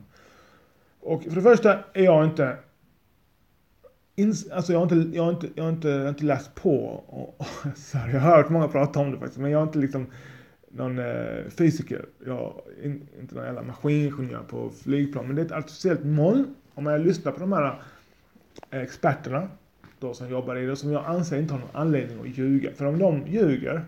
Och 1.00 1.22
för 1.22 1.30
det 1.30 1.42
första 1.42 1.78
är 1.92 2.04
jag 2.04 2.24
inte 2.24 2.56
alltså 4.52 4.72
jag 4.72 4.78
har 4.78 4.82
inte, 4.82 5.16
jag 5.16 5.24
har 5.24 5.32
inte, 5.32 5.48
jag 5.54 5.64
har 5.64 5.70
inte, 5.70 5.88
jag 5.88 6.02
har 6.02 6.08
inte 6.08 6.24
läst 6.24 6.54
på. 6.54 6.78
Och, 6.86 7.40
och, 7.40 7.46
sorry, 7.76 8.12
jag 8.12 8.20
har 8.20 8.36
hört 8.36 8.48
många 8.50 8.68
prata 8.68 9.00
om 9.00 9.10
det 9.10 9.18
faktiskt. 9.18 9.38
Men 9.38 9.50
jag 9.50 9.58
har 9.58 9.66
inte 9.66 9.78
liksom 9.78 10.06
någon 10.76 10.98
eh, 10.98 11.48
fysiker. 11.48 12.06
Jag 12.26 12.60
in, 12.82 13.08
inte 13.20 13.34
någon 13.34 13.44
jävla 13.44 13.62
maskiningenjör 13.62 14.42
på 14.42 14.70
flygplan. 14.70 15.26
Men 15.26 15.36
det 15.36 15.42
är 15.42 15.46
ett 15.46 15.52
artificiellt 15.52 16.04
moln. 16.04 16.54
Om 16.74 16.86
jag 16.86 17.00
lyssnar 17.00 17.32
på 17.32 17.40
de 17.40 17.52
här 17.52 17.82
eh, 18.70 18.80
experterna 18.80 19.48
då 19.98 20.14
som 20.14 20.30
jobbar 20.30 20.56
i 20.56 20.66
det, 20.66 20.76
som 20.76 20.92
jag 20.92 21.04
anser 21.06 21.38
inte 21.38 21.54
har 21.54 21.60
någon 21.60 21.76
anledning 21.76 22.20
att 22.20 22.38
ljuga. 22.38 22.72
För 22.74 22.84
om 22.84 22.98
de 22.98 23.26
ljuger, 23.26 23.84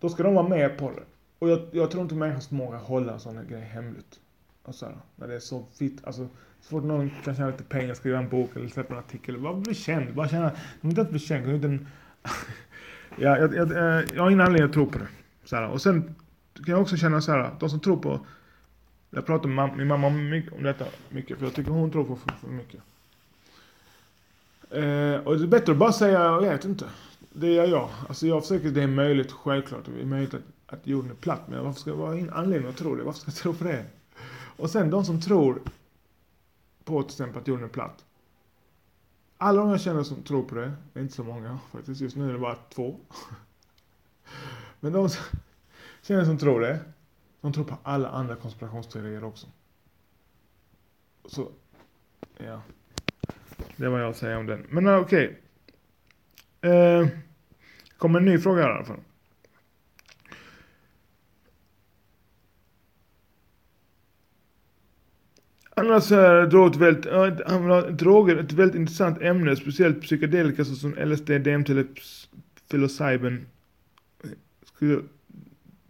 då 0.00 0.08
ska 0.08 0.22
de 0.22 0.34
vara 0.34 0.48
med 0.48 0.78
på 0.78 0.90
det. 0.90 1.02
Och 1.38 1.50
jag, 1.50 1.60
jag 1.72 1.90
tror 1.90 2.02
inte 2.02 2.14
människans 2.14 2.48
förmåga 2.48 2.76
att 2.76 2.82
hålla 2.82 3.12
en 3.12 3.20
sån 3.20 3.46
grej 3.48 3.60
hemligt. 3.60 4.20
Alltså, 4.64 4.92
när 5.16 5.28
det 5.28 5.34
är 5.34 5.38
så 5.38 5.64
fitt, 5.78 6.04
alltså 6.04 6.28
så 6.60 6.68
fort 6.68 6.84
någon 6.84 7.10
kan 7.24 7.34
tjäna 7.34 7.50
lite 7.50 7.64
pengar, 7.64 7.94
skriva 7.94 8.18
en 8.18 8.28
bok 8.28 8.56
eller 8.56 8.68
släppa 8.68 8.94
en 8.94 9.00
artikel, 9.00 9.38
bara 9.38 9.54
bli 9.54 9.74
känd. 9.74 10.14
Bara 10.14 10.28
känna, 10.28 10.52
de 10.80 10.88
inte 10.88 11.00
att 11.00 11.10
bli 11.10 11.18
känd, 11.18 11.46
utan 11.46 11.86
Ja, 13.16 13.38
jag, 13.38 13.54
jag, 13.54 13.70
eh, 13.70 14.04
jag 14.14 14.22
har 14.22 14.30
ingen 14.30 14.40
anledning 14.46 14.68
att 14.68 14.72
tro 14.72 14.86
på 14.86 14.98
det. 14.98 15.08
Så 15.44 15.56
här, 15.56 15.68
och 15.68 15.82
sen 15.82 16.14
kan 16.54 16.64
jag 16.66 16.80
också 16.80 16.96
känna 16.96 17.20
så 17.20 17.32
här, 17.32 17.50
de 17.60 17.70
som 17.70 17.80
tror 17.80 17.96
på... 17.96 18.20
Jag 19.10 19.26
pratar 19.26 19.48
med 19.48 19.76
min 19.76 19.86
mamma 19.86 20.06
om 20.06 20.42
detta 20.62 20.84
mycket, 21.08 21.38
för 21.38 21.46
jag 21.46 21.54
tycker 21.54 21.70
hon 21.70 21.90
tror 21.90 22.04
på 22.04 22.16
för, 22.16 22.30
för 22.30 22.48
mycket. 22.48 22.80
Eh, 24.70 25.26
och 25.26 25.38
det 25.38 25.44
är 25.44 25.46
bättre 25.46 25.72
att 25.72 25.78
bara 25.78 25.92
säga, 25.92 26.20
jag 26.20 26.40
vet 26.40 26.64
inte. 26.64 26.84
Det 27.32 27.46
gör 27.46 27.66
jag. 27.66 27.88
Alltså 28.08 28.26
jag 28.26 28.42
försöker, 28.42 28.70
det 28.70 28.82
är 28.82 28.86
möjligt, 28.86 29.32
självklart. 29.32 29.84
Det 29.96 30.02
är 30.02 30.06
möjligt 30.06 30.34
att, 30.34 30.42
att 30.66 30.86
jorden 30.86 31.10
är 31.10 31.14
platt. 31.14 31.42
Men 31.48 31.64
varför 31.64 31.80
ska 31.80 31.90
jag 31.90 31.96
vara 31.96 32.18
en 32.18 32.30
anledning 32.30 32.70
att 32.70 32.76
tro 32.76 32.94
det? 32.96 33.04
Varför 33.04 33.20
ska 33.20 33.28
jag 33.28 33.36
tro 33.36 33.54
på 33.54 33.64
det? 33.64 33.84
Och 34.56 34.70
sen 34.70 34.90
de 34.90 35.04
som 35.04 35.20
tror 35.20 35.62
på 36.84 37.02
till 37.02 37.12
exempel 37.12 37.42
att 37.42 37.48
jorden 37.48 37.64
är 37.64 37.68
platt. 37.68 38.04
Alla 39.38 39.60
de 39.60 39.70
jag 39.70 39.80
känner 39.80 40.02
som 40.02 40.22
tror 40.22 40.42
på 40.42 40.54
det, 40.54 40.72
det 40.92 41.00
är 41.00 41.02
inte 41.02 41.14
så 41.14 41.24
många 41.24 41.58
faktiskt. 41.72 42.00
Just 42.00 42.16
nu 42.16 42.28
är 42.28 42.32
det 42.32 42.38
bara 42.38 42.56
två. 42.74 43.00
Men 44.80 44.92
de 44.92 45.08
som 45.08 45.38
känner 46.02 46.24
som 46.24 46.38
tror 46.38 46.60
det, 46.60 46.80
de 47.40 47.52
tror 47.52 47.64
på 47.64 47.76
alla 47.82 48.08
andra 48.08 48.36
konspirationsteorier 48.36 49.24
också. 49.24 49.46
Så, 51.24 51.48
ja. 52.36 52.62
Det 53.76 53.88
var 53.88 53.98
jag 53.98 54.10
att 54.10 54.16
säga 54.16 54.38
om 54.38 54.46
den. 54.46 54.66
Men 54.70 54.88
okej. 54.88 55.40
Okay. 56.60 56.72
Eh, 56.72 57.08
kommer 57.98 58.18
en 58.18 58.24
ny 58.24 58.38
fråga 58.38 58.62
här 58.62 58.70
i 58.70 58.74
alla 58.74 58.84
fall. 58.84 59.00
Annars 65.78 66.12
är 66.12 66.46
drog 66.46 66.68
ett 66.68 66.76
väldigt, 66.76 67.98
droger 67.98 68.36
ett 68.36 68.52
väldigt 68.52 68.80
intressant 68.80 69.22
ämne, 69.22 69.56
speciellt 69.56 70.02
psykedelika 70.02 70.64
såsom 70.64 70.94
LSD, 70.94 71.30
DMT 71.30 71.70
eller 71.70 71.86
psilocybin. 72.68 73.46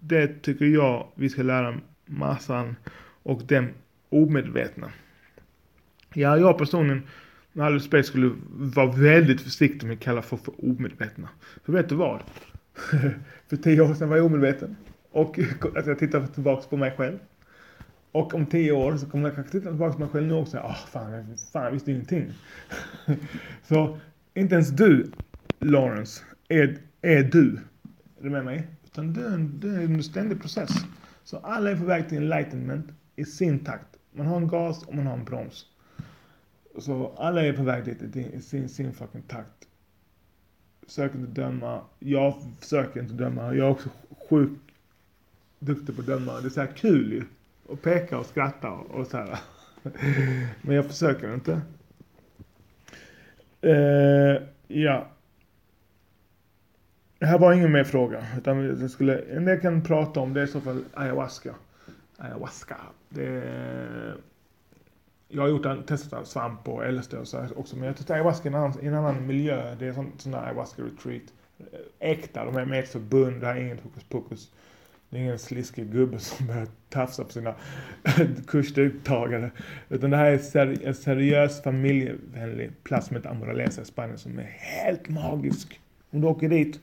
Det 0.00 0.42
tycker 0.42 0.64
jag 0.64 1.08
vi 1.14 1.28
ska 1.28 1.42
lära 1.42 1.80
massan 2.06 2.76
och 3.22 3.42
dem 3.42 3.68
omedvetna. 4.08 4.90
Ja, 6.14 6.38
jag 6.38 6.58
personligen 6.58 7.02
med 7.52 7.66
all 7.66 7.72
respekt 7.74 8.08
skulle 8.08 8.30
vara 8.50 8.92
väldigt 8.92 9.40
försiktig 9.40 9.86
med 9.86 9.94
att 9.94 10.02
kalla 10.02 10.22
folk 10.22 10.44
för 10.44 10.54
omedvetna. 10.70 11.28
För 11.64 11.72
vet 11.72 11.88
du 11.88 11.94
vad? 11.94 12.20
för 13.48 13.56
tio 13.56 13.80
år 13.80 13.94
sedan 13.94 14.08
var 14.08 14.16
jag 14.16 14.26
omedveten. 14.26 14.76
Och 15.10 15.38
alltså, 15.62 15.90
jag 15.90 15.98
tittar 15.98 16.26
tillbaka 16.26 16.68
på 16.68 16.76
mig 16.76 16.94
själv. 16.96 17.18
Och 18.16 18.34
om 18.34 18.46
tio 18.46 18.72
år 18.72 18.96
så 18.96 19.06
kommer 19.06 19.28
jag 19.28 19.34
kanske 19.34 19.52
titta 19.52 19.70
tillbaka 19.70 19.92
på 19.92 20.00
mig 20.00 20.08
själv 20.08 20.26
nu 20.26 20.34
och 20.34 20.48
säga, 20.48 20.62
ah 20.62 20.74
fan, 20.74 21.36
fan 21.52 21.64
jag 21.64 21.70
visste 21.70 21.90
ingenting. 21.90 22.32
så 23.68 23.98
inte 24.34 24.54
ens 24.54 24.70
du, 24.70 25.12
Lawrence, 25.58 26.24
är, 26.48 26.78
är 27.02 27.22
du. 27.22 27.58
Är 28.18 28.22
du 28.22 28.30
med 28.30 28.44
mig? 28.44 28.66
Utan 28.84 29.12
du 29.12 29.26
är, 29.26 29.30
en, 29.30 29.62
är 29.64 29.84
en 29.84 30.02
ständig 30.02 30.40
process. 30.40 30.70
Så 31.24 31.36
alla 31.36 31.70
är 31.70 31.76
på 31.76 31.84
väg 31.84 32.08
till 32.08 32.18
enlightenment 32.18 32.86
i 33.16 33.24
sin 33.24 33.58
takt. 33.58 33.96
Man 34.12 34.26
har 34.26 34.36
en 34.36 34.48
gas 34.48 34.82
och 34.82 34.94
man 34.94 35.06
har 35.06 35.14
en 35.14 35.24
broms. 35.24 35.66
Så 36.78 37.12
alla 37.16 37.42
är 37.42 37.52
på 37.52 37.62
väg 37.62 37.84
dit 37.84 38.16
i 38.16 38.40
sin, 38.40 38.68
sin 38.68 38.92
fucking 38.92 39.22
takt. 39.22 39.68
Försök 40.86 41.14
inte 41.14 41.40
döma. 41.40 41.80
Jag 41.98 42.34
försöker 42.60 43.00
inte 43.00 43.14
döma. 43.14 43.42
Jag 43.42 43.66
är 43.66 43.70
också 43.70 43.88
sjukt 44.30 44.60
duktig 45.58 45.94
på 45.96 46.00
att 46.00 46.06
döma. 46.06 46.40
Det 46.40 46.46
är 46.46 46.50
så 46.50 46.60
här 46.60 46.72
kul 46.76 47.12
ju 47.12 47.24
och 47.68 47.82
pekar 47.82 48.16
och 48.16 48.26
skrattar 48.26 48.70
och, 48.70 49.06
så 49.06 49.16
här. 49.16 49.38
Men 50.62 50.76
jag 50.76 50.86
försöker 50.86 51.34
inte. 51.34 51.60
Uh, 53.64 54.42
ja. 54.66 55.06
Det 57.18 57.26
här 57.26 57.38
var 57.38 57.52
ingen 57.52 57.72
mer 57.72 57.84
fråga. 57.84 58.26
Utan 58.38 58.80
jag 58.80 58.90
skulle, 58.90 59.18
en 59.18 59.44
del 59.44 59.60
kan 59.60 59.82
prata 59.82 60.20
om 60.20 60.34
det 60.34 60.40
är 60.40 60.44
i 60.44 60.48
så 60.48 60.60
fall 60.60 60.84
ayahuasca. 60.94 61.54
Ayahuasca. 62.16 62.76
Det 63.08 63.26
är, 63.26 64.16
jag 65.28 65.42
har 65.42 65.48
gjort 65.48 65.66
en, 65.66 65.82
testat 65.82 66.26
svamp 66.26 66.68
och 66.68 66.92
LSD 66.92 67.14
och 67.14 67.28
så 67.28 67.46
också. 67.56 67.76
Men 67.76 67.86
jag 67.86 67.96
testar 67.96 68.14
ayahuasca 68.14 68.44
i 68.44 68.48
en 68.48 68.54
annan, 68.54 68.74
i 68.82 68.86
en 68.86 68.94
annan 68.94 69.26
miljö. 69.26 69.74
Det 69.78 69.86
är 69.86 69.92
sån, 69.92 70.12
sån 70.18 70.32
där 70.32 70.42
ayahuasca 70.42 70.82
retreat. 70.82 71.22
Äkta, 71.98 72.44
de 72.44 72.56
är 72.56 72.64
med 72.64 72.78
i 72.78 72.82
ett 72.82 72.88
förbund. 72.88 73.40
Det 73.40 73.46
här 73.46 73.56
är 73.56 73.60
inget 73.60 73.80
hokus 73.80 74.04
pokus. 74.04 74.50
Det 75.10 75.16
är 75.16 75.20
ingen 75.20 75.38
sliskig 75.38 75.92
gubbe 75.92 76.18
som 76.18 76.46
börjar 76.46 76.66
tafsa 76.88 77.24
på 77.24 77.32
sina 77.32 77.54
kursdeltagare. 78.46 79.50
Utan 79.88 80.10
det 80.10 80.16
här 80.16 80.30
är 80.30 80.38
seri 80.38 80.84
en 80.84 80.94
seriös 80.94 81.62
familjevänlig 81.62 82.70
plats 82.84 83.06
som 83.06 83.16
heter 83.16 83.30
Amoralesa 83.30 83.82
i 83.82 83.84
Spanien 83.84 84.18
som 84.18 84.38
är 84.38 84.56
helt 84.58 85.08
magisk. 85.08 85.80
Om 86.10 86.20
du 86.20 86.26
åker 86.26 86.48
dit, 86.48 86.80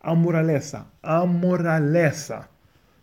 Amoralesa, 0.00 0.82
Amoralesa. 1.00 2.44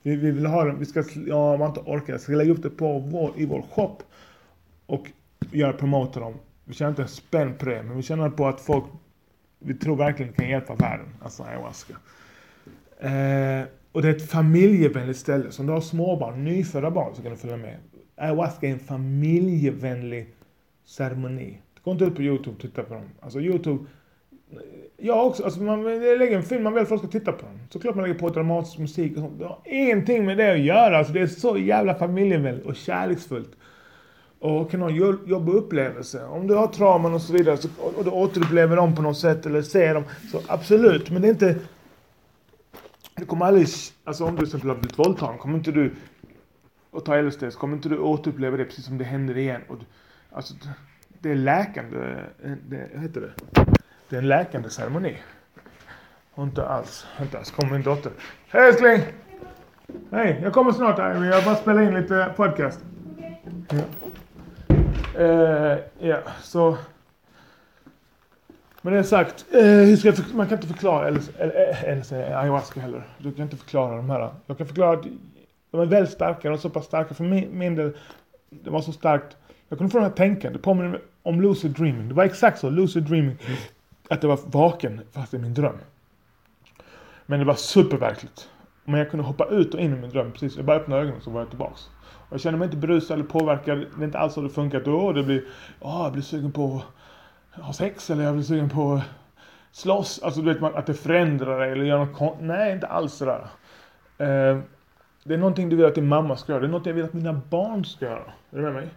Vi, 0.02 0.16
vi 0.16 0.32
vill 0.32 0.46
ha 0.46 0.66
den, 0.66 0.80
vi 0.80 0.86
ska, 0.86 1.04
ja 1.28 1.58
man 1.58 1.70
inte 1.70 1.80
orkar, 1.80 2.14
jag 2.14 2.22
ska 2.22 2.34
lägga 2.34 2.52
upp 2.52 2.64
det 2.64 2.70
på 2.70 3.00
vår, 3.00 3.34
i 3.38 3.46
vår 3.46 3.62
shop. 3.62 3.98
Och 4.86 5.12
göra 5.52 5.74
promota 5.74 6.20
dem. 6.20 6.34
Vi 6.66 6.74
tjänar 6.74 6.90
inte 6.90 7.02
en 7.02 7.08
spänn 7.08 7.58
på 7.58 7.66
det, 7.66 7.84
men 7.84 7.98
vi 7.98 8.04
tjänar 8.04 8.30
på 8.30 8.48
att 8.48 8.62
folk, 8.62 8.86
vi 9.60 9.74
tror 9.74 9.96
verkligen 9.96 10.34
kan 10.34 10.50
hjälpa 10.50 10.76
världen. 10.76 11.08
Alltså 11.22 11.44
ayahuasca. 11.44 11.94
Eh, 13.00 13.68
och 13.96 14.02
det 14.02 14.08
är 14.08 14.16
ett 14.16 14.30
familjevänligt 14.30 15.20
ställe. 15.20 15.52
Så 15.52 15.62
om 15.62 15.68
du 15.68 15.74
har 15.74 15.82
småbarn, 15.82 16.44
nyfödda 16.44 16.92
barn, 16.92 17.16
så 17.16 17.22
kan 17.22 17.32
du 17.32 17.38
följa 17.38 17.58
med. 17.58 17.78
Ayahuasca 18.16 18.68
är 18.68 18.72
en 18.72 18.80
familjevänlig 18.80 20.34
ceremoni. 20.86 21.58
Gå 21.84 21.92
inte 21.92 22.06
ut 22.06 22.16
på 22.16 22.22
YouTube 22.22 22.56
och 22.56 22.62
titta 22.62 22.84
på 22.84 22.94
dem. 22.94 23.04
Alltså 23.20 23.40
YouTube, 23.40 23.86
jag 24.98 25.28
också, 25.28 25.44
alltså 25.44 25.62
man 25.62 25.84
lägger 25.84 26.38
en 26.38 26.44
film, 26.44 26.64
man 26.64 26.74
vill 26.74 26.84
att 26.84 26.90
folk 26.90 27.02
ska 27.02 27.12
titta 27.12 27.32
på 27.32 27.46
den. 27.46 27.60
Såklart 27.70 27.96
man 27.96 28.04
lägger 28.08 28.20
på 28.20 28.30
dramatisk 28.30 28.78
musik 28.78 29.12
och 29.12 29.22
sånt. 29.22 29.40
Det 29.40 29.46
har 29.46 29.60
ingenting 29.66 30.26
med 30.26 30.38
det 30.38 30.52
att 30.52 30.60
göra. 30.60 30.98
Alltså 30.98 31.14
det 31.14 31.22
är 31.22 31.28
så 31.28 31.58
jävla 31.58 31.96
familjevänligt 31.96 32.66
och 32.66 32.76
kärleksfullt. 32.76 33.52
Och 34.40 34.72
kan 34.72 34.82
ha 34.82 34.90
en 34.90 34.96
jobbig 35.26 35.54
upplevelse. 35.54 36.26
Om 36.26 36.48
du 36.48 36.54
har 36.56 36.68
trauman 36.68 37.14
och 37.14 37.22
så 37.22 37.34
vidare 37.34 37.58
så, 37.58 37.68
och 37.98 38.04
du 38.04 38.10
återupplever 38.10 38.76
dem 38.76 38.96
på 38.96 39.02
något 39.02 39.18
sätt 39.18 39.46
eller 39.46 39.62
ser 39.62 39.94
dem. 39.94 40.04
Så 40.32 40.40
absolut, 40.48 41.10
men 41.10 41.22
det 41.22 41.28
är 41.28 41.32
inte... 41.32 41.56
Du 43.18 43.26
kommer 43.26 43.46
aldrig, 43.46 43.68
alltså 44.04 44.26
om 44.26 44.32
du 44.32 44.38
till 44.38 44.46
exempel 44.46 44.70
har 44.70 44.76
blivit 44.76 45.00
våldtagen, 45.00 45.38
kommer 45.38 45.58
inte 45.58 45.72
du 45.72 45.96
och 46.92 47.06
ta 47.06 47.22
LSD 47.22 47.44
så 47.52 47.60
kommer 47.60 47.76
inte 47.76 47.90
du 47.90 47.98
återuppleva 47.98 48.58
det 48.58 48.66
precis 48.66 48.86
som 48.86 48.98
det 48.98 49.04
händer 49.04 49.38
igen. 49.38 49.62
Och, 49.68 49.78
alltså, 50.32 50.54
det 51.20 51.32
är 51.32 51.36
läkande, 51.36 51.98
det, 52.70 52.90
vad 52.94 53.04
heter 53.04 53.22
det? 53.22 53.34
Det 54.10 54.16
är 54.16 54.22
en 54.22 54.28
läkande 54.28 54.70
ceremoni. 54.70 55.18
Och 56.34 56.44
inte 56.44 56.68
alls, 56.68 57.08
inte 57.22 57.38
alls, 57.38 57.52
kommer 57.52 57.72
min 57.72 57.82
dotter. 57.82 58.12
Hej 58.48 58.68
älskling! 58.68 59.02
Hej, 60.12 60.40
jag 60.44 60.54
kommer 60.54 60.72
snart 60.72 61.16
Ivy, 61.16 61.28
jag 61.28 61.44
bara 61.44 61.56
spelar 61.56 61.82
in 61.82 61.94
lite 61.94 62.34
podcast. 62.36 62.80
Ja. 63.70 63.84
Uh, 65.20 65.80
ja, 66.00 66.18
så... 66.42 66.78
Men 68.86 68.94
det 68.94 69.00
är 69.00 69.04
sagt, 69.04 69.46
eh, 69.52 69.62
hur 69.62 69.96
ska 69.96 70.08
jag 70.08 70.34
man 70.34 70.48
kan 70.48 70.58
inte 70.58 70.68
förklara 70.68 71.08
eller, 71.08 71.22
eller, 71.38 71.70
eh, 71.70 71.84
eller 71.84 72.38
ayahuasca 72.38 72.80
heller. 72.80 73.04
Du 73.18 73.32
kan 73.32 73.44
inte 73.44 73.58
förklara 73.58 73.96
de 73.96 74.10
här. 74.10 74.30
Jag 74.46 74.58
kan 74.58 74.68
förklara 74.68 74.94
att 74.94 75.06
de 75.72 75.82
är 75.82 75.86
väldigt 75.86 76.14
starka, 76.14 76.50
de 76.50 76.54
är 76.54 76.58
så 76.58 76.70
pass 76.70 76.86
starka 76.86 77.14
för 77.14 77.24
min, 77.24 77.58
min 77.58 77.76
del. 77.76 77.98
Det 78.50 78.70
var 78.70 78.82
så 78.82 78.92
starkt. 78.92 79.38
Jag 79.70 79.78
kunde 79.78 79.92
få 79.92 79.98
det 79.98 80.04
här 80.04 80.12
tänkandet, 80.12 80.54
det 80.54 80.64
påminner 80.64 81.02
om 81.24 81.42
lucid 81.42 81.72
dreaming. 81.72 82.08
Det 82.08 82.14
var 82.14 82.24
exakt 82.24 82.60
så, 82.60 82.70
lucid 82.70 83.04
dreaming. 83.04 83.38
Att 84.10 84.24
jag 84.24 84.30
var 84.30 84.40
vaken 84.46 85.02
fast 85.12 85.34
i 85.34 85.38
min 85.38 85.54
dröm. 85.54 85.78
Men 87.26 87.40
det 87.40 87.46
var 87.46 87.56
superverkligt. 87.56 88.50
Men 88.84 89.00
jag 89.00 89.10
kunde 89.10 89.26
hoppa 89.26 89.46
ut 89.46 89.74
och 89.74 89.80
in 89.80 89.94
i 89.94 89.96
min 89.96 90.10
dröm 90.10 90.32
precis. 90.32 90.56
Jag 90.56 90.66
bara 90.66 90.78
öppnade 90.78 91.02
ögonen 91.02 91.22
så 91.22 91.30
var 91.30 91.42
jag 91.42 91.50
tillbaks. 91.50 91.90
Och 92.30 92.34
jag 92.34 92.42
kände 92.42 92.60
mig 92.60 92.66
inte 92.66 92.78
berusad 92.78 93.16
eller 93.16 93.30
påverkad. 93.30 93.78
Det 93.78 94.04
är 94.04 94.06
inte 94.06 94.20
alls 94.20 94.34
så 94.34 94.42
det 94.42 94.50
funkar 94.50 94.80
då. 94.80 95.12
Det 95.12 95.24
blir, 95.24 95.44
åh, 95.80 96.04
jag 96.04 96.12
blir 96.12 96.24
sugen 96.24 96.52
på 96.52 96.82
ha 97.62 97.74
sex 97.74 98.10
eller 98.10 98.24
jag 98.24 98.34
blir 98.34 98.44
sugen 98.44 98.70
på 98.70 98.94
att 98.94 99.04
slåss. 99.72 100.20
Alltså 100.24 100.42
du 100.42 100.54
vet 100.54 100.64
att 100.64 100.86
det 100.86 100.94
förändrar 100.94 101.60
dig 101.60 101.72
eller 101.72 101.86
gör 101.86 101.98
något 102.06 102.18
kon- 102.18 102.38
Nej, 102.48 102.74
inte 102.74 102.88
alls 102.88 103.14
sådär. 103.14 103.48
Eh, 104.18 104.60
det 105.24 105.34
är 105.34 105.38
någonting 105.38 105.70
du 105.70 105.76
vill 105.76 105.86
att 105.86 105.96
din 105.96 106.08
mamma 106.08 106.38
ska 106.38 106.52
göra. 106.52 106.62
Det 106.62 106.68
är 106.68 106.72
något 106.72 106.86
jag 106.86 106.94
vill 106.94 107.06
att 107.06 107.14
mina 107.14 107.42
barn 107.50 107.86
ska 107.86 108.06
göra. 108.06 108.24
Är 108.52 108.58
du 108.58 108.62
med 108.62 108.74
mig? 108.74 108.88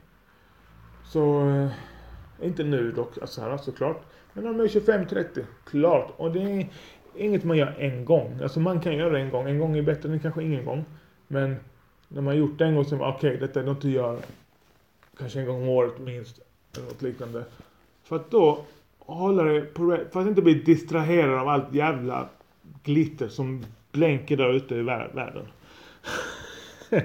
Så, 1.04 1.48
Eh, 2.40 2.46
inte 2.46 2.64
nu 2.64 2.92
dock, 2.92 3.18
alltså 3.20 3.40
här, 3.40 3.56
såklart. 3.56 4.02
Men 4.32 4.44
när 4.44 4.50
de 4.52 4.60
är 4.60 4.68
25-30, 4.68 5.44
klart. 5.66 6.14
Och 6.16 6.32
det 6.32 6.40
är 6.42 6.68
inget 7.16 7.44
man 7.44 7.56
gör 7.56 7.74
en 7.78 8.04
gång. 8.04 8.38
Alltså 8.42 8.60
man 8.60 8.80
kan 8.80 8.96
göra 8.96 9.10
det 9.10 9.20
en 9.20 9.30
gång. 9.30 9.48
En 9.48 9.58
gång 9.58 9.76
är 9.78 9.82
bättre 9.82 10.12
än 10.12 10.20
kanske 10.20 10.42
ingen 10.42 10.64
gång. 10.64 10.84
Men 11.28 11.56
när 12.08 12.22
man 12.22 12.36
gjort 12.36 12.58
det 12.58 12.64
en 12.64 12.74
gång 12.74 12.84
så 12.84 12.94
är 12.94 12.98
man 12.98 13.08
okej, 13.14 13.34
okay, 13.34 13.46
detta 13.46 13.60
är 13.60 13.64
något 13.64 13.80
du 13.80 13.90
gör 13.90 14.18
kanske 15.18 15.40
en 15.40 15.46
gång 15.46 15.62
om 15.62 15.68
året 15.68 15.98
minst. 15.98 16.40
Eller 16.76 16.86
något 16.86 17.02
liknande. 17.02 17.44
För 18.08 18.16
att 18.16 18.30
då 18.30 18.64
hålla 18.98 19.42
det 19.42 19.60
på 19.60 19.98
För 20.12 20.20
att 20.20 20.26
inte 20.26 20.42
bli 20.42 20.54
distraherad 20.54 21.38
av 21.38 21.48
allt 21.48 21.74
jävla 21.74 22.28
glitter 22.84 23.28
som 23.28 23.64
blänker 23.92 24.36
där 24.36 24.52
ute 24.52 24.74
i 24.74 24.82
världen. 24.82 25.46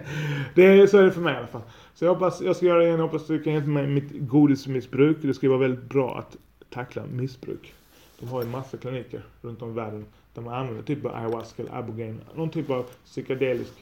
det 0.56 0.64
är, 0.64 0.88
så 0.88 0.98
är 0.98 1.04
det 1.04 1.12
för 1.12 1.22
mig 1.22 1.34
i 1.34 1.38
alla 1.38 1.48
fall. 1.48 1.62
Så 1.94 2.06
jag 2.06 2.14
hoppas, 2.14 2.42
jag 2.42 2.56
ska 2.56 2.66
göra 2.66 2.80
det 2.80 2.86
igen, 2.86 3.00
jag 3.00 3.08
hoppas 3.08 3.28
du 3.28 3.44
kan 3.44 3.54
hjälpa 3.54 3.70
mig 3.70 3.88
med 3.88 4.04
mitt 4.04 4.30
godismissbruk. 4.30 5.18
Det 5.22 5.34
ska 5.34 5.50
vara 5.50 5.60
väldigt 5.60 5.90
bra 5.90 6.18
att 6.18 6.38
tackla 6.70 7.06
missbruk. 7.06 7.74
De 8.20 8.30
har 8.30 8.44
ju 8.44 8.50
massa 8.50 8.78
kliniker 8.78 9.22
runt 9.42 9.62
om 9.62 9.70
i 9.70 9.74
världen 9.74 10.06
där 10.34 10.42
man 10.42 10.54
använder 10.54 10.84
typ 10.84 11.06
av 11.06 11.16
ayahuasca 11.16 11.64
eller 11.64 11.78
abogen, 11.78 12.22
någon 12.36 12.50
typ 12.50 12.70
av 12.70 12.86
psykedelisk 13.06 13.74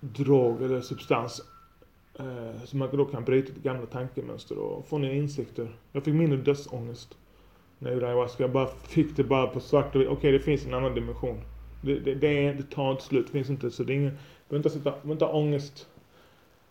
drog 0.00 0.62
eller 0.62 0.80
substans. 0.80 1.42
Eh, 2.18 2.64
så 2.64 2.76
man 2.76 2.96
då 2.96 3.04
kan 3.04 3.24
bryta 3.24 3.52
gamla 3.62 3.86
tankemönster 3.86 4.58
och 4.58 4.86
få 4.86 4.98
nya 4.98 5.12
insikter. 5.12 5.68
Jag 5.92 6.04
fick 6.04 6.14
mindre 6.14 6.38
dödsångest 6.38 7.16
när 7.78 7.90
jag 7.90 7.94
gjorde 7.94 8.06
ayahuasca. 8.06 8.42
Jag 8.42 8.50
bara 8.50 8.66
fick 8.66 9.16
det 9.16 9.24
bara 9.24 9.46
på 9.46 9.60
svart 9.60 9.94
och 9.94 10.00
Okej, 10.00 10.08
okay, 10.08 10.32
det 10.32 10.40
finns 10.40 10.66
en 10.66 10.74
annan 10.74 10.94
dimension. 10.94 11.40
Det, 11.82 11.98
det, 11.98 12.14
det, 12.14 12.52
det 12.52 12.70
tar 12.70 12.90
inte 12.90 13.02
slut, 13.02 13.26
det 13.26 13.32
finns 13.32 13.50
inte. 13.50 13.70
Så 13.70 13.82
det 13.82 13.92
är 13.92 13.94
ingen, 13.94 14.10
du 14.10 14.18
behöver 14.48 14.58
inte, 14.58 14.70
sitta, 14.70 15.12
inte 15.12 15.24
ha 15.24 15.32
ångest 15.32 15.88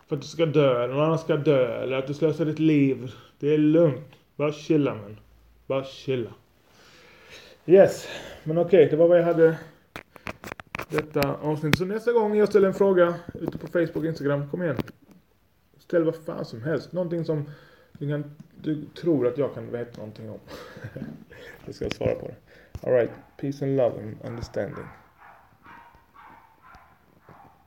för 0.08 0.16
att 0.16 0.22
du 0.22 0.28
ska 0.28 0.46
dö, 0.46 0.84
eller 0.84 0.94
någon 0.94 1.04
annan 1.04 1.20
ska 1.20 1.36
dö, 1.36 1.84
eller 1.84 1.98
att 1.98 2.08
du 2.08 2.14
slösar 2.14 2.46
ditt 2.46 2.60
liv. 2.60 3.12
Det 3.40 3.54
är 3.54 3.58
lugnt. 3.58 4.08
Bara 4.36 4.52
chilla 4.52 4.96
man. 4.96 5.20
Bara 5.68 5.84
chilla. 5.84 6.30
Yes, 7.66 8.08
men 8.44 8.58
okej, 8.58 8.68
okay, 8.68 8.90
det 8.90 8.96
var 8.96 9.08
vad 9.08 9.20
jag 9.20 9.24
hade 9.24 9.58
detta 10.90 11.36
avsnitt. 11.42 11.78
Så 11.78 11.86
nästa 11.86 12.12
gång 12.12 12.36
jag 12.36 12.50
ställer 12.50 12.68
en 12.68 12.74
fråga 12.74 13.16
ute 13.34 13.58
på 13.58 13.68
Facebook 13.68 13.96
och 13.96 14.06
Instagram, 14.06 14.50
kom 14.50 14.64
igen. 14.64 14.78
Ställ 15.94 16.04
vad 16.04 16.16
fan 16.16 16.46
som 16.46 16.64
helst. 16.64 16.94
Någonting 16.94 17.26
som 17.26 17.50
du, 17.92 18.10
kan, 18.10 18.36
du 18.62 18.86
tror 18.86 19.28
att 19.28 19.38
jag 19.38 19.54
kan 19.54 19.72
veta 19.72 19.98
någonting 19.98 20.30
om. 20.30 20.40
jag 21.66 21.76
ska 21.76 21.90
svara 21.90 22.16
på 22.16 22.28
det. 22.28 22.36
Alright, 22.88 23.12
peace 23.38 23.66
and 23.66 23.78
love 23.78 24.02
and 24.02 24.16
understanding. 24.24 24.86